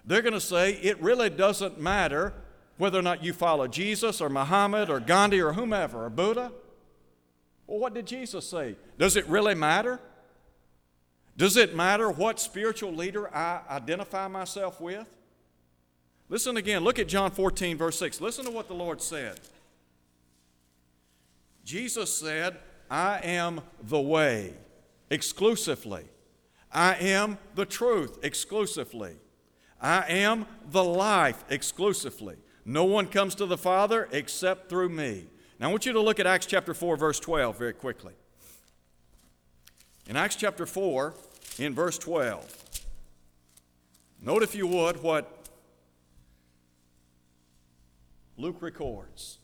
They're 0.04 0.20
going 0.20 0.34
to 0.34 0.40
say 0.40 0.72
it 0.72 1.00
really 1.00 1.30
doesn't 1.30 1.80
matter 1.80 2.34
whether 2.76 2.98
or 2.98 3.02
not 3.02 3.24
you 3.24 3.32
follow 3.32 3.66
Jesus 3.66 4.20
or 4.20 4.28
Muhammad 4.28 4.90
or 4.90 5.00
Gandhi 5.00 5.40
or 5.40 5.54
whomever 5.54 6.04
or 6.04 6.10
Buddha. 6.10 6.52
Well, 7.66 7.78
what 7.78 7.94
did 7.94 8.04
Jesus 8.04 8.46
say? 8.46 8.76
Does 8.98 9.16
it 9.16 9.26
really 9.28 9.54
matter? 9.54 9.98
Does 11.36 11.56
it 11.56 11.76
matter 11.76 12.10
what 12.10 12.40
spiritual 12.40 12.92
leader 12.92 13.34
I 13.34 13.60
identify 13.70 14.26
myself 14.28 14.80
with? 14.80 15.06
Listen 16.28 16.56
again. 16.56 16.82
Look 16.82 16.98
at 16.98 17.08
John 17.08 17.30
14, 17.30 17.76
verse 17.76 17.98
6. 17.98 18.20
Listen 18.20 18.44
to 18.46 18.50
what 18.50 18.68
the 18.68 18.74
Lord 18.74 19.02
said. 19.02 19.40
Jesus 21.64 22.16
said, 22.16 22.56
I 22.90 23.20
am 23.22 23.60
the 23.82 24.00
way 24.00 24.54
exclusively. 25.10 26.04
I 26.72 26.94
am 26.94 27.38
the 27.54 27.66
truth 27.66 28.18
exclusively. 28.22 29.16
I 29.80 30.04
am 30.08 30.46
the 30.70 30.84
life 30.84 31.44
exclusively. 31.50 32.36
No 32.64 32.84
one 32.84 33.06
comes 33.06 33.34
to 33.36 33.46
the 33.46 33.58
Father 33.58 34.08
except 34.10 34.68
through 34.68 34.88
me. 34.88 35.26
Now 35.60 35.68
I 35.68 35.70
want 35.70 35.86
you 35.86 35.92
to 35.92 36.00
look 36.00 36.18
at 36.18 36.26
Acts 36.26 36.46
chapter 36.46 36.74
4, 36.74 36.96
verse 36.96 37.20
12 37.20 37.58
very 37.58 37.72
quickly. 37.72 38.14
In 40.08 40.16
Acts 40.16 40.36
chapter 40.36 40.66
4, 40.66 41.14
in 41.58 41.74
verse 41.74 41.98
12, 41.98 42.80
note 44.22 44.42
if 44.42 44.54
you 44.54 44.66
would 44.66 45.02
what 45.02 45.32
Luke 48.36 48.60
records. 48.60 49.38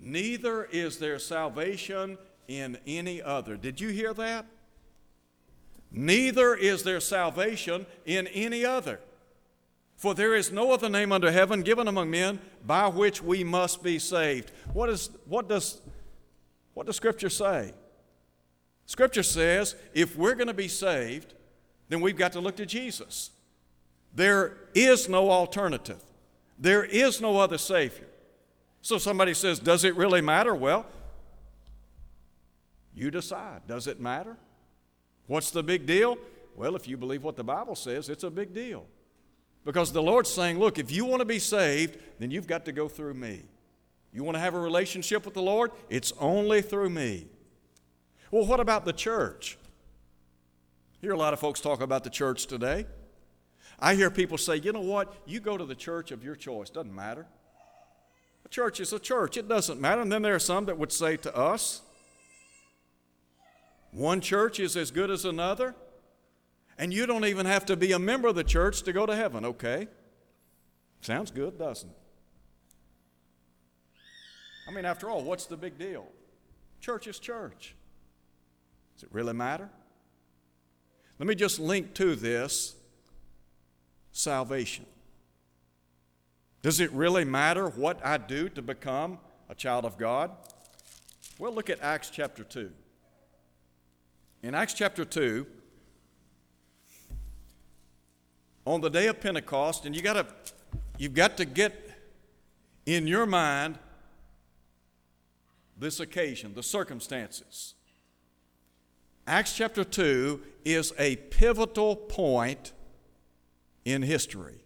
Neither 0.00 0.64
is 0.64 0.98
there 0.98 1.18
salvation 1.18 2.18
in 2.48 2.78
any 2.86 3.22
other. 3.22 3.56
Did 3.56 3.80
you 3.80 3.88
hear 3.88 4.12
that? 4.14 4.46
Neither 5.90 6.54
is 6.54 6.82
there 6.82 7.00
salvation 7.00 7.86
in 8.04 8.26
any 8.28 8.64
other. 8.64 9.00
For 9.96 10.14
there 10.14 10.34
is 10.34 10.52
no 10.52 10.72
other 10.72 10.88
name 10.88 11.10
under 11.10 11.30
heaven 11.30 11.62
given 11.62 11.88
among 11.88 12.10
men 12.10 12.38
by 12.66 12.86
which 12.88 13.22
we 13.22 13.42
must 13.42 13.82
be 13.82 13.98
saved. 13.98 14.50
What, 14.74 14.90
is, 14.90 15.10
what, 15.24 15.48
does, 15.48 15.80
what 16.74 16.86
does 16.86 16.96
Scripture 16.96 17.30
say? 17.30 17.72
Scripture 18.86 19.22
says 19.22 19.74
if 19.92 20.16
we're 20.16 20.34
going 20.34 20.46
to 20.46 20.54
be 20.54 20.68
saved, 20.68 21.34
then 21.88 22.00
we've 22.00 22.16
got 22.16 22.32
to 22.32 22.40
look 22.40 22.56
to 22.56 22.66
Jesus. 22.66 23.30
There 24.14 24.56
is 24.74 25.08
no 25.08 25.30
alternative, 25.30 26.02
there 26.58 26.84
is 26.84 27.20
no 27.20 27.38
other 27.38 27.58
Savior. 27.58 28.06
So 28.80 28.98
somebody 28.98 29.34
says, 29.34 29.58
Does 29.58 29.84
it 29.84 29.96
really 29.96 30.20
matter? 30.20 30.54
Well, 30.54 30.86
you 32.94 33.10
decide. 33.10 33.62
Does 33.66 33.88
it 33.88 34.00
matter? 34.00 34.36
What's 35.26 35.50
the 35.50 35.62
big 35.62 35.86
deal? 35.86 36.16
Well, 36.54 36.76
if 36.76 36.88
you 36.88 36.96
believe 36.96 37.22
what 37.22 37.36
the 37.36 37.44
Bible 37.44 37.74
says, 37.74 38.08
it's 38.08 38.22
a 38.24 38.30
big 38.30 38.54
deal. 38.54 38.86
Because 39.64 39.92
the 39.92 40.02
Lord's 40.02 40.30
saying, 40.30 40.58
look, 40.58 40.78
if 40.78 40.92
you 40.92 41.04
want 41.04 41.20
to 41.20 41.26
be 41.26 41.40
saved, 41.40 41.98
then 42.18 42.30
you've 42.30 42.46
got 42.46 42.64
to 42.66 42.72
go 42.72 42.88
through 42.88 43.14
me. 43.14 43.42
You 44.12 44.22
want 44.22 44.36
to 44.36 44.40
have 44.40 44.54
a 44.54 44.60
relationship 44.60 45.24
with 45.24 45.34
the 45.34 45.42
Lord? 45.42 45.72
It's 45.90 46.12
only 46.18 46.62
through 46.62 46.90
me. 46.90 47.26
Well, 48.36 48.44
what 48.44 48.60
about 48.60 48.84
the 48.84 48.92
church? 48.92 49.56
I 50.92 50.98
hear 51.00 51.12
a 51.12 51.16
lot 51.16 51.32
of 51.32 51.40
folks 51.40 51.58
talk 51.58 51.80
about 51.80 52.04
the 52.04 52.10
church 52.10 52.44
today. 52.44 52.84
I 53.78 53.94
hear 53.94 54.10
people 54.10 54.36
say, 54.36 54.56
you 54.56 54.72
know 54.72 54.82
what? 54.82 55.10
You 55.24 55.40
go 55.40 55.56
to 55.56 55.64
the 55.64 55.74
church 55.74 56.10
of 56.10 56.22
your 56.22 56.36
choice, 56.36 56.68
doesn't 56.68 56.94
matter. 56.94 57.26
A 58.44 58.48
church 58.50 58.78
is 58.78 58.92
a 58.92 58.98
church, 58.98 59.38
it 59.38 59.48
doesn't 59.48 59.80
matter. 59.80 60.02
And 60.02 60.12
then 60.12 60.20
there 60.20 60.34
are 60.34 60.38
some 60.38 60.66
that 60.66 60.76
would 60.76 60.92
say 60.92 61.16
to 61.16 61.34
us, 61.34 61.80
one 63.90 64.20
church 64.20 64.60
is 64.60 64.76
as 64.76 64.90
good 64.90 65.10
as 65.10 65.24
another. 65.24 65.74
And 66.76 66.92
you 66.92 67.06
don't 67.06 67.24
even 67.24 67.46
have 67.46 67.64
to 67.64 67.74
be 67.74 67.92
a 67.92 67.98
member 67.98 68.28
of 68.28 68.34
the 68.34 68.44
church 68.44 68.82
to 68.82 68.92
go 68.92 69.06
to 69.06 69.16
heaven, 69.16 69.46
okay? 69.46 69.88
Sounds 71.00 71.30
good, 71.30 71.58
doesn't 71.58 71.88
it? 71.88 71.96
I 74.68 74.72
mean, 74.72 74.84
after 74.84 75.08
all, 75.08 75.22
what's 75.24 75.46
the 75.46 75.56
big 75.56 75.78
deal? 75.78 76.06
Church 76.82 77.06
is 77.06 77.18
church. 77.18 77.74
Does 78.96 79.02
it 79.02 79.10
really 79.12 79.34
matter? 79.34 79.68
Let 81.18 81.28
me 81.28 81.34
just 81.34 81.60
link 81.60 81.92
to 81.94 82.14
this 82.14 82.74
salvation. 84.10 84.86
Does 86.62 86.80
it 86.80 86.90
really 86.92 87.24
matter 87.24 87.68
what 87.68 88.04
I 88.04 88.16
do 88.16 88.48
to 88.48 88.62
become 88.62 89.18
a 89.50 89.54
child 89.54 89.84
of 89.84 89.98
God? 89.98 90.30
Well, 91.38 91.52
look 91.52 91.68
at 91.68 91.80
Acts 91.82 92.10
chapter 92.10 92.42
2. 92.42 92.72
In 94.42 94.54
Acts 94.54 94.72
chapter 94.72 95.04
2, 95.04 95.46
on 98.64 98.80
the 98.80 98.90
day 98.90 99.06
of 99.06 99.20
Pentecost, 99.20 99.86
and 99.86 99.94
you 99.94 100.02
gotta, 100.02 100.26
you've 100.98 101.14
got 101.14 101.36
to 101.36 101.44
get 101.44 101.90
in 102.86 103.06
your 103.06 103.26
mind 103.26 103.78
this 105.78 106.00
occasion, 106.00 106.54
the 106.54 106.62
circumstances. 106.62 107.75
Acts 109.26 109.54
chapter 109.54 109.82
2 109.82 110.40
is 110.64 110.92
a 110.98 111.16
pivotal 111.16 111.96
point 111.96 112.72
in 113.84 114.02
history. 114.02 114.60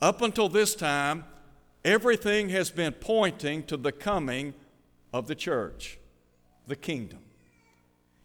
Up 0.00 0.22
until 0.22 0.48
this 0.48 0.76
time, 0.76 1.24
everything 1.84 2.50
has 2.50 2.70
been 2.70 2.92
pointing 2.92 3.64
to 3.64 3.76
the 3.76 3.90
coming 3.90 4.54
of 5.12 5.26
the 5.26 5.34
church, 5.34 5.98
the 6.68 6.76
kingdom. 6.76 7.18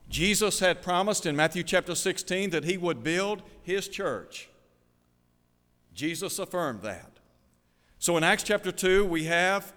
Jesus 0.08 0.60
had 0.60 0.84
promised 0.84 1.26
in 1.26 1.36
Matthew 1.36 1.64
chapter 1.64 1.96
16 1.96 2.52
that 2.52 2.64
he 2.64 2.78
would 2.78 3.04
build 3.04 3.42
his 3.64 3.88
church. 3.88 4.50
Jesus 5.96 6.38
affirmed 6.38 6.84
that. 6.84 7.12
So 7.98 8.18
in 8.18 8.24
Acts 8.24 8.44
chapter 8.44 8.72
2, 8.72 9.04
we 9.06 9.24
have 9.24 9.74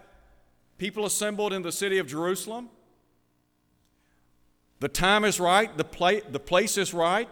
people 0.77 1.05
assembled 1.05 1.51
in 1.51 1.63
the 1.63 1.71
city 1.71 1.97
of 1.97 2.05
Jerusalem. 2.05 2.69
The 4.79 4.87
time 4.87 5.25
is 5.25 5.39
right, 5.39 5.75
the, 5.77 5.83
pla- 5.83 6.21
the 6.29 6.39
place 6.39 6.77
is 6.77 6.93
right. 6.93 7.27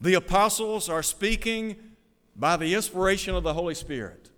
The 0.00 0.14
apostles 0.14 0.88
are 0.88 1.02
speaking 1.02 1.76
by 2.34 2.56
the 2.56 2.74
inspiration 2.74 3.34
of 3.34 3.42
the 3.42 3.54
Holy 3.54 3.74
Spirit. 3.74 4.30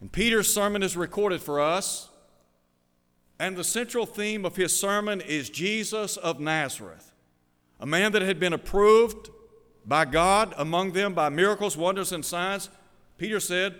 And 0.00 0.10
Peter's 0.10 0.52
sermon 0.52 0.82
is 0.82 0.96
recorded 0.96 1.42
for 1.42 1.60
us. 1.60 2.10
And 3.38 3.56
the 3.56 3.64
central 3.64 4.06
theme 4.06 4.44
of 4.44 4.54
his 4.54 4.78
sermon 4.78 5.20
is 5.20 5.50
Jesus 5.50 6.16
of 6.16 6.38
Nazareth, 6.38 7.12
a 7.80 7.86
man 7.86 8.12
that 8.12 8.22
had 8.22 8.38
been 8.38 8.52
approved 8.52 9.30
by 9.84 10.04
God 10.04 10.54
among 10.56 10.92
them 10.92 11.12
by 11.12 11.28
miracles, 11.28 11.76
wonders, 11.76 12.12
and 12.12 12.24
signs. 12.24 12.68
Peter 13.18 13.40
said, 13.40 13.74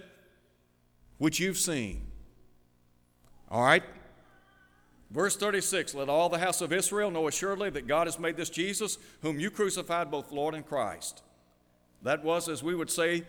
which 1.18 1.38
you've 1.38 1.58
seen. 1.58 2.06
All 3.48 3.62
right? 3.62 3.84
Verse 5.12 5.36
36 5.36 5.94
Let 5.94 6.08
all 6.08 6.28
the 6.28 6.38
house 6.38 6.60
of 6.60 6.72
Israel 6.72 7.10
know 7.10 7.28
assuredly 7.28 7.70
that 7.70 7.86
God 7.86 8.06
has 8.06 8.18
made 8.18 8.36
this 8.36 8.50
Jesus, 8.50 8.98
whom 9.20 9.38
you 9.38 9.50
crucified, 9.50 10.10
both 10.10 10.32
Lord 10.32 10.54
and 10.54 10.66
Christ. 10.66 11.22
That 12.02 12.24
was, 12.24 12.48
as 12.48 12.62
we 12.62 12.74
would 12.74 12.90
say, 12.90 13.24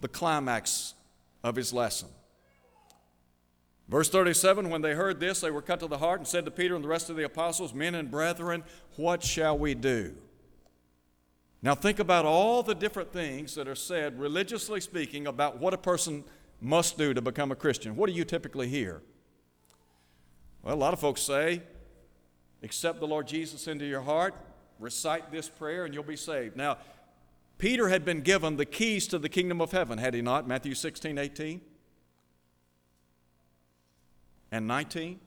the 0.00 0.08
climax 0.08 0.94
of 1.42 1.56
his 1.56 1.72
lesson. 1.72 2.08
Verse 3.88 4.10
37 4.10 4.68
When 4.68 4.82
they 4.82 4.94
heard 4.94 5.20
this, 5.20 5.40
they 5.40 5.50
were 5.50 5.62
cut 5.62 5.80
to 5.80 5.86
the 5.86 5.98
heart 5.98 6.20
and 6.20 6.26
said 6.26 6.44
to 6.44 6.50
Peter 6.50 6.74
and 6.74 6.84
the 6.84 6.88
rest 6.88 7.08
of 7.08 7.16
the 7.16 7.24
apostles, 7.24 7.72
Men 7.72 7.94
and 7.94 8.10
brethren, 8.10 8.64
what 8.96 9.22
shall 9.22 9.56
we 9.56 9.74
do? 9.74 10.14
Now, 11.64 11.76
think 11.76 12.00
about 12.00 12.24
all 12.24 12.64
the 12.64 12.74
different 12.74 13.12
things 13.12 13.54
that 13.54 13.68
are 13.68 13.76
said, 13.76 14.18
religiously 14.18 14.80
speaking, 14.80 15.28
about 15.28 15.60
what 15.60 15.72
a 15.72 15.78
person 15.78 16.24
must 16.60 16.98
do 16.98 17.14
to 17.14 17.22
become 17.22 17.52
a 17.52 17.56
Christian. 17.56 17.94
What 17.94 18.08
do 18.08 18.16
you 18.16 18.24
typically 18.24 18.66
hear? 18.66 19.00
Well, 20.62 20.74
a 20.74 20.76
lot 20.76 20.92
of 20.92 21.00
folks 21.00 21.20
say, 21.20 21.62
Accept 22.62 23.00
the 23.00 23.06
Lord 23.06 23.26
Jesus 23.26 23.66
into 23.66 23.84
your 23.84 24.02
heart, 24.02 24.34
recite 24.78 25.32
this 25.32 25.48
prayer, 25.48 25.84
and 25.84 25.92
you'll 25.92 26.04
be 26.04 26.16
saved. 26.16 26.56
Now, 26.56 26.78
Peter 27.58 27.88
had 27.88 28.04
been 28.04 28.20
given 28.20 28.56
the 28.56 28.64
keys 28.64 29.08
to 29.08 29.18
the 29.18 29.28
kingdom 29.28 29.60
of 29.60 29.72
heaven, 29.72 29.98
had 29.98 30.14
he 30.14 30.22
not? 30.22 30.46
Matthew 30.46 30.74
16, 30.74 31.18
18 31.18 31.60
and 34.52 34.66
19. 34.68 35.18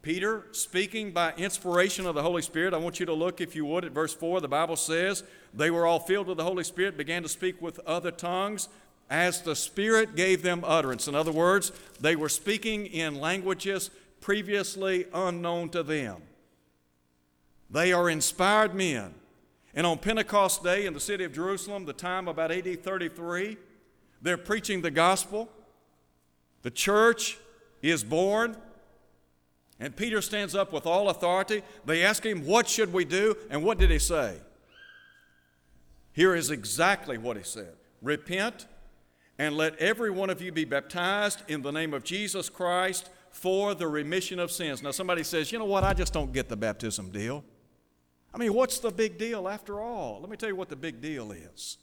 Peter, 0.00 0.46
speaking 0.52 1.12
by 1.12 1.32
inspiration 1.38 2.06
of 2.06 2.14
the 2.14 2.22
Holy 2.22 2.42
Spirit, 2.42 2.74
I 2.74 2.76
want 2.76 3.00
you 3.00 3.06
to 3.06 3.14
look, 3.14 3.40
if 3.40 3.56
you 3.56 3.64
would, 3.64 3.84
at 3.86 3.92
verse 3.92 4.14
4. 4.14 4.40
The 4.40 4.48
Bible 4.48 4.76
says, 4.76 5.24
They 5.52 5.70
were 5.70 5.86
all 5.86 5.98
filled 5.98 6.28
with 6.28 6.36
the 6.36 6.44
Holy 6.44 6.64
Spirit, 6.64 6.96
began 6.96 7.22
to 7.22 7.28
speak 7.28 7.60
with 7.60 7.78
other 7.80 8.10
tongues 8.10 8.68
as 9.10 9.42
the 9.42 9.56
Spirit 9.56 10.16
gave 10.16 10.42
them 10.42 10.64
utterance. 10.64 11.08
In 11.08 11.14
other 11.14 11.32
words, 11.32 11.72
they 12.00 12.16
were 12.16 12.28
speaking 12.28 12.86
in 12.86 13.20
languages 13.20 13.90
previously 14.20 15.06
unknown 15.12 15.68
to 15.70 15.82
them. 15.82 16.22
They 17.70 17.92
are 17.92 18.08
inspired 18.08 18.74
men. 18.74 19.14
And 19.74 19.86
on 19.86 19.98
Pentecost 19.98 20.62
Day 20.62 20.86
in 20.86 20.94
the 20.94 21.00
city 21.00 21.24
of 21.24 21.32
Jerusalem, 21.32 21.84
the 21.84 21.92
time 21.92 22.28
about 22.28 22.52
AD 22.52 22.82
33, 22.82 23.56
they're 24.22 24.36
preaching 24.36 24.80
the 24.80 24.90
gospel. 24.90 25.50
The 26.62 26.70
church 26.70 27.36
is 27.82 28.04
born. 28.04 28.56
And 29.80 29.94
Peter 29.94 30.22
stands 30.22 30.54
up 30.54 30.72
with 30.72 30.86
all 30.86 31.08
authority. 31.08 31.62
They 31.84 32.04
ask 32.04 32.24
him, 32.24 32.46
What 32.46 32.68
should 32.68 32.92
we 32.92 33.04
do? 33.04 33.36
And 33.50 33.64
what 33.64 33.78
did 33.78 33.90
he 33.90 33.98
say? 33.98 34.38
Here 36.12 36.34
is 36.34 36.50
exactly 36.50 37.18
what 37.18 37.36
he 37.36 37.42
said 37.42 37.74
Repent, 38.00 38.66
and 39.38 39.56
let 39.56 39.76
every 39.76 40.10
one 40.10 40.30
of 40.30 40.40
you 40.40 40.52
be 40.52 40.64
baptized 40.64 41.42
in 41.48 41.62
the 41.62 41.72
name 41.72 41.92
of 41.92 42.04
Jesus 42.04 42.48
Christ 42.48 43.10
for 43.30 43.74
the 43.74 43.88
remission 43.88 44.38
of 44.38 44.52
sins. 44.52 44.82
Now, 44.82 44.92
somebody 44.92 45.24
says, 45.24 45.50
you 45.50 45.58
know 45.58 45.64
what, 45.64 45.82
I 45.82 45.92
just 45.92 46.12
don't 46.12 46.32
get 46.32 46.48
the 46.48 46.56
baptism 46.56 47.10
deal. 47.10 47.44
I 48.32 48.38
mean, 48.38 48.54
what's 48.54 48.78
the 48.78 48.90
big 48.90 49.18
deal 49.18 49.48
after 49.48 49.80
all? 49.80 50.20
Let 50.20 50.30
me 50.30 50.36
tell 50.36 50.48
you 50.48 50.56
what 50.56 50.68
the 50.68 50.76
big 50.76 51.00
deal 51.00 51.32
is. 51.32 51.78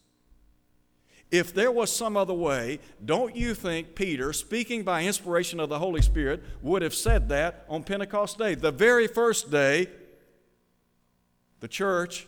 If 1.29 1.53
there 1.53 1.71
was 1.71 1.93
some 1.93 2.17
other 2.17 2.33
way, 2.33 2.79
don't 3.03 3.35
you 3.35 3.53
think 3.53 3.95
Peter, 3.95 4.33
speaking 4.33 4.83
by 4.83 5.03
inspiration 5.03 5.61
of 5.61 5.69
the 5.69 5.79
Holy 5.79 6.01
Spirit, 6.01 6.43
would 6.61 6.81
have 6.81 6.93
said 6.93 7.29
that 7.29 7.65
on 7.69 7.83
Pentecost 7.83 8.37
Day? 8.37 8.53
The 8.53 8.71
very 8.71 9.07
first 9.07 9.49
day 9.49 9.87
the 11.61 11.69
church 11.69 12.27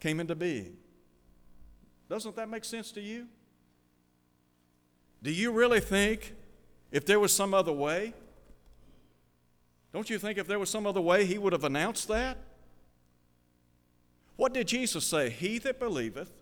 came 0.00 0.18
into 0.18 0.34
being. 0.34 0.76
Doesn't 2.08 2.34
that 2.34 2.48
make 2.48 2.64
sense 2.64 2.90
to 2.92 3.00
you? 3.00 3.28
Do 5.22 5.30
you 5.32 5.52
really 5.52 5.80
think 5.80 6.34
if 6.90 7.06
there 7.06 7.20
was 7.20 7.32
some 7.32 7.54
other 7.54 7.72
way? 7.72 8.14
Don't 9.92 10.10
you 10.10 10.18
think 10.18 10.38
if 10.38 10.46
there 10.46 10.58
was 10.58 10.70
some 10.70 10.86
other 10.86 11.00
way, 11.00 11.24
he 11.24 11.38
would 11.38 11.52
have 11.52 11.64
announced 11.64 12.08
that? 12.08 12.38
What 14.36 14.54
did 14.54 14.68
Jesus 14.68 15.06
say? 15.06 15.30
He 15.30 15.58
that 15.58 15.78
believeth 15.78 16.32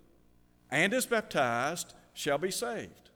and 0.71 0.95
is 0.95 1.07
baptized 1.07 1.95
shall 2.15 2.39
be 2.39 2.51
saved. 2.51 3.11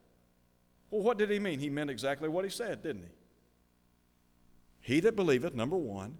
Well, 0.90 1.03
what 1.03 1.18
did 1.18 1.31
he 1.31 1.38
mean? 1.38 1.61
He 1.61 1.70
meant 1.70 1.90
exactly 1.90 2.29
what 2.29 2.44
he 2.44 2.50
said, 2.50 2.83
didn't 2.83 3.03
he? 3.03 4.94
He 4.94 5.00
that 5.00 5.16
believeth, 5.16 5.55
number 5.55 5.77
one, 5.77 6.18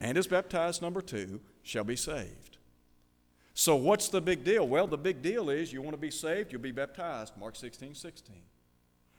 and 0.00 0.18
is 0.18 0.26
baptized, 0.26 0.82
number 0.82 1.00
two, 1.00 1.40
shall 1.62 1.84
be 1.84 1.96
saved. 1.96 2.53
So, 3.54 3.76
what's 3.76 4.08
the 4.08 4.20
big 4.20 4.42
deal? 4.42 4.66
Well, 4.66 4.88
the 4.88 4.98
big 4.98 5.22
deal 5.22 5.48
is 5.48 5.72
you 5.72 5.80
want 5.80 5.94
to 5.94 6.00
be 6.00 6.10
saved, 6.10 6.52
you'll 6.52 6.60
be 6.60 6.72
baptized. 6.72 7.36
Mark 7.38 7.54
16, 7.54 7.94
16. 7.94 8.36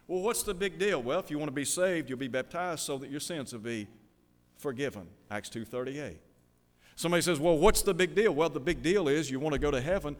Well, 0.08 0.21
what's 0.21 0.43
the 0.43 0.54
big 0.54 0.78
deal? 0.78 1.02
Well, 1.02 1.19
if 1.19 1.32
you 1.32 1.39
want 1.39 1.48
to 1.48 1.56
be 1.56 1.65
saved, 1.65 2.10
you'll 2.10 2.19
be 2.19 2.28
baptized 2.28 2.82
so 2.82 2.98
that 2.98 3.10
your 3.10 3.21
sins 3.21 3.54
will 3.54 3.62
be 3.62 3.88
forgiven. 4.58 5.08
Acts 5.32 5.50
2:38. 5.50 6.19
Somebody 6.95 7.21
says, 7.21 7.39
"Well, 7.39 7.58
what's 7.58 7.82
the 7.82 7.93
big 7.93 8.13
deal?" 8.13 8.34
Well, 8.34 8.50
the 8.50 8.60
big 8.60 8.84
deal 8.84 9.08
is 9.08 9.32
you 9.32 9.39
want 9.39 9.54
to 9.54 9.60
go 9.60 9.71
to 9.71 9.82
heaven, 9.82 10.17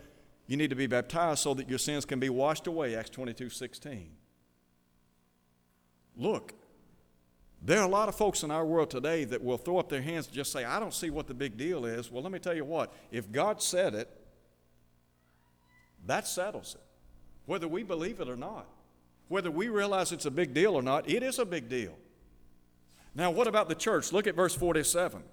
you 0.48 0.58
need 0.58 0.70
to 0.70 0.76
be 0.76 0.88
baptized 0.88 1.40
so 1.40 1.54
that 1.54 1.70
your 1.70 1.78
sins 1.78 2.06
can 2.06 2.20
be 2.20 2.30
washed 2.30 2.68
away. 2.68 2.96
Acts 2.96 3.10
22:16. 3.12 4.16
Look, 6.16 6.54
there 7.66 7.80
are 7.80 7.86
a 7.86 7.90
lot 7.90 8.08
of 8.08 8.16
folks 8.16 8.44
in 8.44 8.52
our 8.52 8.64
world 8.64 8.92
today 8.92 9.24
that 9.26 9.44
will 9.44 9.58
throw 9.58 9.80
up 9.80 9.90
their 9.90 10.02
hands 10.02 10.28
and 10.28 10.36
just 10.36 10.52
say, 10.52 10.64
I 10.64 10.80
don't 10.80 10.94
see 10.94 11.10
what 11.10 11.26
the 11.26 11.34
big 11.34 11.58
deal 11.58 11.86
is. 11.86 12.12
Well, 12.12 12.22
let 12.22 12.32
me 12.32 12.38
tell 12.38 12.54
you 12.54 12.64
what, 12.64 12.94
if 13.12 13.32
God 13.32 13.62
said 13.62 13.96
it, 13.96 14.08
that 16.06 16.28
settles 16.28 16.76
it, 16.76 16.86
whether 17.48 17.68
we 17.68 17.82
believe 17.82 18.20
it 18.20 18.30
or 18.30 18.38
not. 18.38 18.68
Whether 19.28 19.50
we 19.50 19.70
realize 19.70 20.12
it's 20.12 20.28
a 20.28 20.32
big 20.32 20.54
deal 20.54 20.76
or 20.76 20.84
not, 20.84 21.10
it 21.10 21.24
is 21.24 21.40
a 21.40 21.46
big 21.46 21.68
deal. 21.68 21.98
Now, 23.16 23.32
what 23.32 23.48
about 23.48 23.70
the 23.70 23.76
church? 23.76 24.14
Look 24.14 24.28
at 24.28 24.36
verse 24.36 24.54
47. 24.54 25.24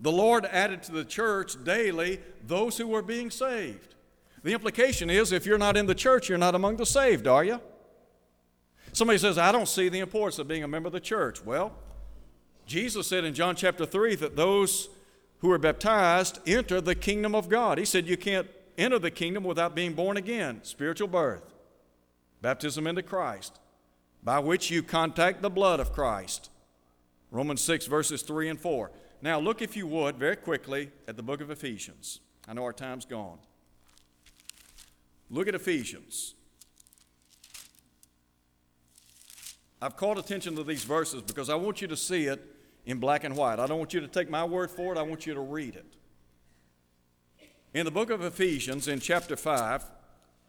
The 0.00 0.10
Lord 0.10 0.46
added 0.46 0.82
to 0.84 0.92
the 0.92 1.04
church 1.04 1.62
daily 1.62 2.20
those 2.44 2.76
who 2.76 2.88
were 2.88 3.02
being 3.02 3.30
saved. 3.30 3.94
The 4.42 4.52
implication 4.52 5.10
is 5.10 5.30
if 5.30 5.46
you're 5.46 5.58
not 5.58 5.76
in 5.76 5.86
the 5.86 5.94
church, 5.94 6.28
you're 6.28 6.38
not 6.38 6.56
among 6.56 6.76
the 6.76 6.86
saved, 6.86 7.28
are 7.28 7.44
you? 7.44 7.60
Somebody 8.92 9.18
says, 9.18 9.38
I 9.38 9.52
don't 9.52 9.68
see 9.68 9.88
the 9.88 10.00
importance 10.00 10.38
of 10.38 10.48
being 10.48 10.64
a 10.64 10.68
member 10.68 10.88
of 10.88 10.92
the 10.92 11.00
church. 11.00 11.44
Well, 11.44 11.72
Jesus 12.66 13.06
said 13.06 13.24
in 13.24 13.34
John 13.34 13.56
chapter 13.56 13.86
3 13.86 14.14
that 14.16 14.36
those 14.36 14.88
who 15.38 15.50
are 15.50 15.58
baptized 15.58 16.40
enter 16.46 16.80
the 16.80 16.94
kingdom 16.94 17.34
of 17.34 17.48
God. 17.48 17.78
He 17.78 17.84
said 17.84 18.06
you 18.06 18.16
can't 18.16 18.48
enter 18.76 18.98
the 18.98 19.10
kingdom 19.10 19.44
without 19.44 19.74
being 19.74 19.94
born 19.94 20.16
again, 20.16 20.60
spiritual 20.62 21.08
birth 21.08 21.54
baptism 22.40 22.86
into 22.86 23.02
Christ, 23.02 23.58
by 24.22 24.38
which 24.38 24.70
you 24.70 24.82
contact 24.82 25.42
the 25.42 25.50
blood 25.50 25.80
of 25.80 25.92
Christ. 25.92 26.50
Romans 27.30 27.60
6, 27.62 27.86
verses 27.86 28.22
3 28.22 28.48
and 28.48 28.60
4. 28.60 28.90
Now, 29.20 29.40
look, 29.40 29.60
if 29.60 29.76
you 29.76 29.86
would, 29.88 30.16
very 30.16 30.36
quickly 30.36 30.90
at 31.06 31.16
the 31.16 31.22
book 31.22 31.40
of 31.40 31.50
Ephesians. 31.50 32.20
I 32.46 32.54
know 32.54 32.62
our 32.62 32.72
time's 32.72 33.04
gone. 33.04 33.38
Look 35.30 35.48
at 35.48 35.54
Ephesians. 35.54 36.34
I've 39.80 39.96
called 39.96 40.18
attention 40.18 40.56
to 40.56 40.64
these 40.64 40.84
verses 40.84 41.22
because 41.22 41.48
I 41.48 41.54
want 41.54 41.80
you 41.80 41.88
to 41.88 41.96
see 41.96 42.26
it 42.26 42.44
in 42.86 42.98
black 42.98 43.24
and 43.24 43.36
white. 43.36 43.58
I 43.58 43.66
don't 43.66 43.78
want 43.78 43.94
you 43.94 44.00
to 44.00 44.08
take 44.08 44.28
my 44.28 44.44
word 44.44 44.70
for 44.70 44.92
it, 44.92 44.98
I 44.98 45.02
want 45.02 45.26
you 45.26 45.34
to 45.34 45.40
read 45.40 45.76
it. 45.76 45.86
In 47.74 47.84
the 47.84 47.90
book 47.90 48.10
of 48.10 48.22
Ephesians, 48.22 48.88
in 48.88 48.98
chapter 48.98 49.36
5, 49.36 49.84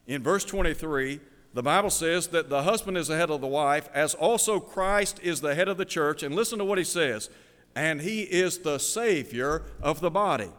in 0.08 0.24
verse 0.24 0.46
23, 0.46 1.20
the 1.54 1.64
Bible 1.64 1.90
says 1.90 2.28
that 2.28 2.50
the 2.50 2.64
husband 2.64 2.98
is 2.98 3.08
the 3.08 3.18
head 3.18 3.30
of 3.30 3.42
the 3.42 3.48
wife, 3.48 3.90
as 3.94 4.14
also 4.14 4.60
Christ 4.60 5.20
is 5.22 5.42
the 5.42 5.56
head 5.56 5.68
of 5.68 5.78
the 5.78 5.86
church. 5.86 6.24
And 6.24 6.34
listen 6.34 6.60
to 6.60 6.66
what 6.66 6.78
he 6.78 6.84
says 6.84 7.30
and 7.76 8.02
he 8.02 8.24
is 8.24 8.60
the 8.60 8.78
Savior 8.78 9.64
of 9.82 10.00
the 10.02 10.10
body. 10.10 10.50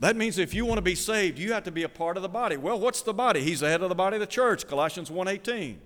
That 0.00 0.16
means 0.16 0.38
if 0.38 0.52
you 0.52 0.66
want 0.66 0.78
to 0.78 0.82
be 0.82 0.94
saved, 0.94 1.38
you 1.38 1.52
have 1.52 1.64
to 1.64 1.70
be 1.70 1.84
a 1.84 1.88
part 1.88 2.16
of 2.16 2.22
the 2.22 2.28
body. 2.28 2.56
Well, 2.56 2.78
what's 2.78 3.02
the 3.02 3.14
body? 3.14 3.40
He's 3.40 3.60
the 3.60 3.68
head 3.68 3.82
of 3.82 3.88
the 3.88 3.94
body 3.94 4.16
of 4.16 4.20
the 4.20 4.26
church, 4.26 4.66
Colossians 4.66 5.10
1:18. 5.10 5.78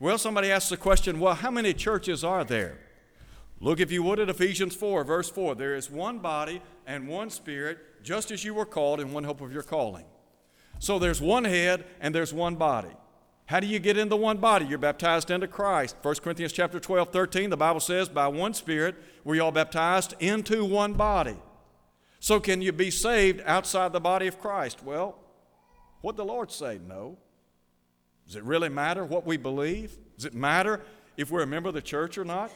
Well, 0.00 0.18
somebody 0.18 0.50
asks 0.50 0.70
the 0.70 0.76
question, 0.76 1.18
well, 1.18 1.34
how 1.34 1.50
many 1.50 1.74
churches 1.74 2.22
are 2.22 2.44
there? 2.44 2.78
Look, 3.60 3.80
if 3.80 3.90
you 3.90 4.02
would, 4.04 4.20
at 4.20 4.28
Ephesians 4.28 4.76
4, 4.76 5.02
verse 5.02 5.28
4. 5.28 5.56
There 5.56 5.74
is 5.74 5.90
one 5.90 6.20
body 6.20 6.62
and 6.86 7.08
one 7.08 7.30
spirit, 7.30 7.78
just 8.04 8.30
as 8.30 8.44
you 8.44 8.54
were 8.54 8.64
called 8.64 9.00
in 9.00 9.12
one 9.12 9.24
hope 9.24 9.40
of 9.40 9.52
your 9.52 9.64
calling. 9.64 10.04
So 10.78 11.00
there's 11.00 11.20
one 11.20 11.44
head 11.44 11.84
and 12.00 12.14
there's 12.14 12.32
one 12.32 12.54
body. 12.54 12.94
How 13.46 13.58
do 13.58 13.66
you 13.66 13.78
get 13.80 13.98
into 13.98 14.14
one 14.14 14.36
body? 14.36 14.66
You're 14.66 14.78
baptized 14.78 15.30
into 15.30 15.48
Christ. 15.48 15.96
1 16.02 16.14
Corinthians 16.16 16.52
chapter 16.52 16.78
12, 16.78 17.10
13, 17.10 17.50
the 17.50 17.56
Bible 17.56 17.80
says, 17.80 18.08
by 18.08 18.28
one 18.28 18.54
Spirit 18.54 18.94
we're 19.24 19.42
all 19.42 19.50
baptized 19.50 20.14
into 20.20 20.64
one 20.64 20.92
body. 20.92 21.36
So 22.20 22.38
can 22.38 22.62
you 22.62 22.72
be 22.72 22.90
saved 22.90 23.40
outside 23.46 23.92
the 23.92 24.00
body 24.00 24.26
of 24.26 24.38
Christ? 24.38 24.84
Well, 24.84 25.16
what 26.02 26.16
the 26.16 26.24
Lord 26.24 26.52
say? 26.52 26.78
No. 26.86 27.16
Does 28.28 28.36
it 28.36 28.44
really 28.44 28.68
matter 28.68 29.06
what 29.06 29.26
we 29.26 29.38
believe? 29.38 29.96
Does 30.16 30.26
it 30.26 30.34
matter 30.34 30.82
if 31.16 31.30
we're 31.30 31.42
a 31.42 31.46
member 31.46 31.70
of 31.70 31.74
the 31.74 31.80
church 31.82 32.18
or 32.18 32.26
not? 32.26 32.52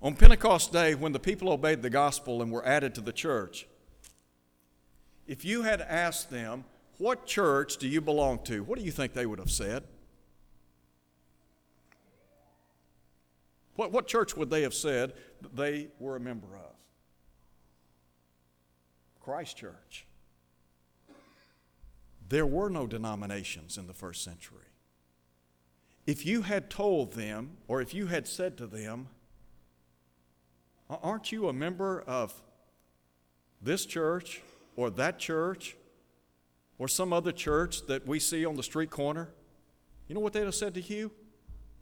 On 0.00 0.14
Pentecost 0.14 0.72
Day, 0.72 0.94
when 0.94 1.10
the 1.10 1.18
people 1.18 1.50
obeyed 1.50 1.82
the 1.82 1.90
gospel 1.90 2.42
and 2.42 2.52
were 2.52 2.64
added 2.64 2.94
to 2.94 3.00
the 3.00 3.12
church, 3.12 3.66
if 5.26 5.44
you 5.44 5.62
had 5.62 5.80
asked 5.80 6.30
them, 6.30 6.64
What 6.98 7.26
church 7.26 7.76
do 7.78 7.88
you 7.88 8.00
belong 8.00 8.44
to? 8.44 8.62
What 8.62 8.78
do 8.78 8.84
you 8.84 8.92
think 8.92 9.14
they 9.14 9.26
would 9.26 9.40
have 9.40 9.50
said? 9.50 9.82
What, 13.74 13.90
what 13.90 14.06
church 14.06 14.36
would 14.36 14.48
they 14.48 14.62
have 14.62 14.74
said 14.74 15.12
that 15.42 15.56
they 15.56 15.88
were 15.98 16.14
a 16.14 16.20
member 16.20 16.56
of? 16.56 16.72
Christ 19.20 19.56
Church. 19.56 20.05
There 22.28 22.46
were 22.46 22.68
no 22.68 22.86
denominations 22.86 23.78
in 23.78 23.86
the 23.86 23.92
first 23.92 24.24
century. 24.24 24.58
If 26.06 26.24
you 26.24 26.42
had 26.42 26.70
told 26.70 27.12
them, 27.12 27.56
or 27.68 27.80
if 27.80 27.92
you 27.94 28.06
had 28.06 28.26
said 28.26 28.56
to 28.58 28.66
them, 28.66 29.08
Aren't 30.88 31.32
you 31.32 31.48
a 31.48 31.52
member 31.52 32.00
of 32.06 32.32
this 33.60 33.84
church 33.86 34.42
or 34.76 34.88
that 34.90 35.18
church 35.18 35.76
or 36.78 36.86
some 36.86 37.12
other 37.12 37.32
church 37.32 37.86
that 37.86 38.06
we 38.06 38.20
see 38.20 38.44
on 38.46 38.54
the 38.54 38.62
street 38.62 38.90
corner, 38.90 39.30
you 40.06 40.14
know 40.14 40.20
what 40.20 40.32
they'd 40.32 40.44
have 40.44 40.54
said 40.54 40.74
to 40.74 40.80
you? 40.80 41.10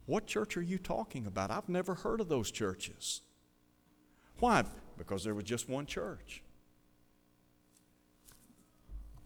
What 0.07 0.25
church 0.25 0.57
are 0.57 0.61
you 0.61 0.79
talking 0.79 1.27
about? 1.27 1.51
I've 1.51 1.69
never 1.69 1.95
heard 1.95 2.19
of 2.19 2.29
those 2.29 2.49
churches. 2.49 3.21
Why? 4.39 4.63
Because 4.97 5.23
there 5.23 5.35
was 5.35 5.43
just 5.43 5.69
one 5.69 5.85
church. 5.85 6.41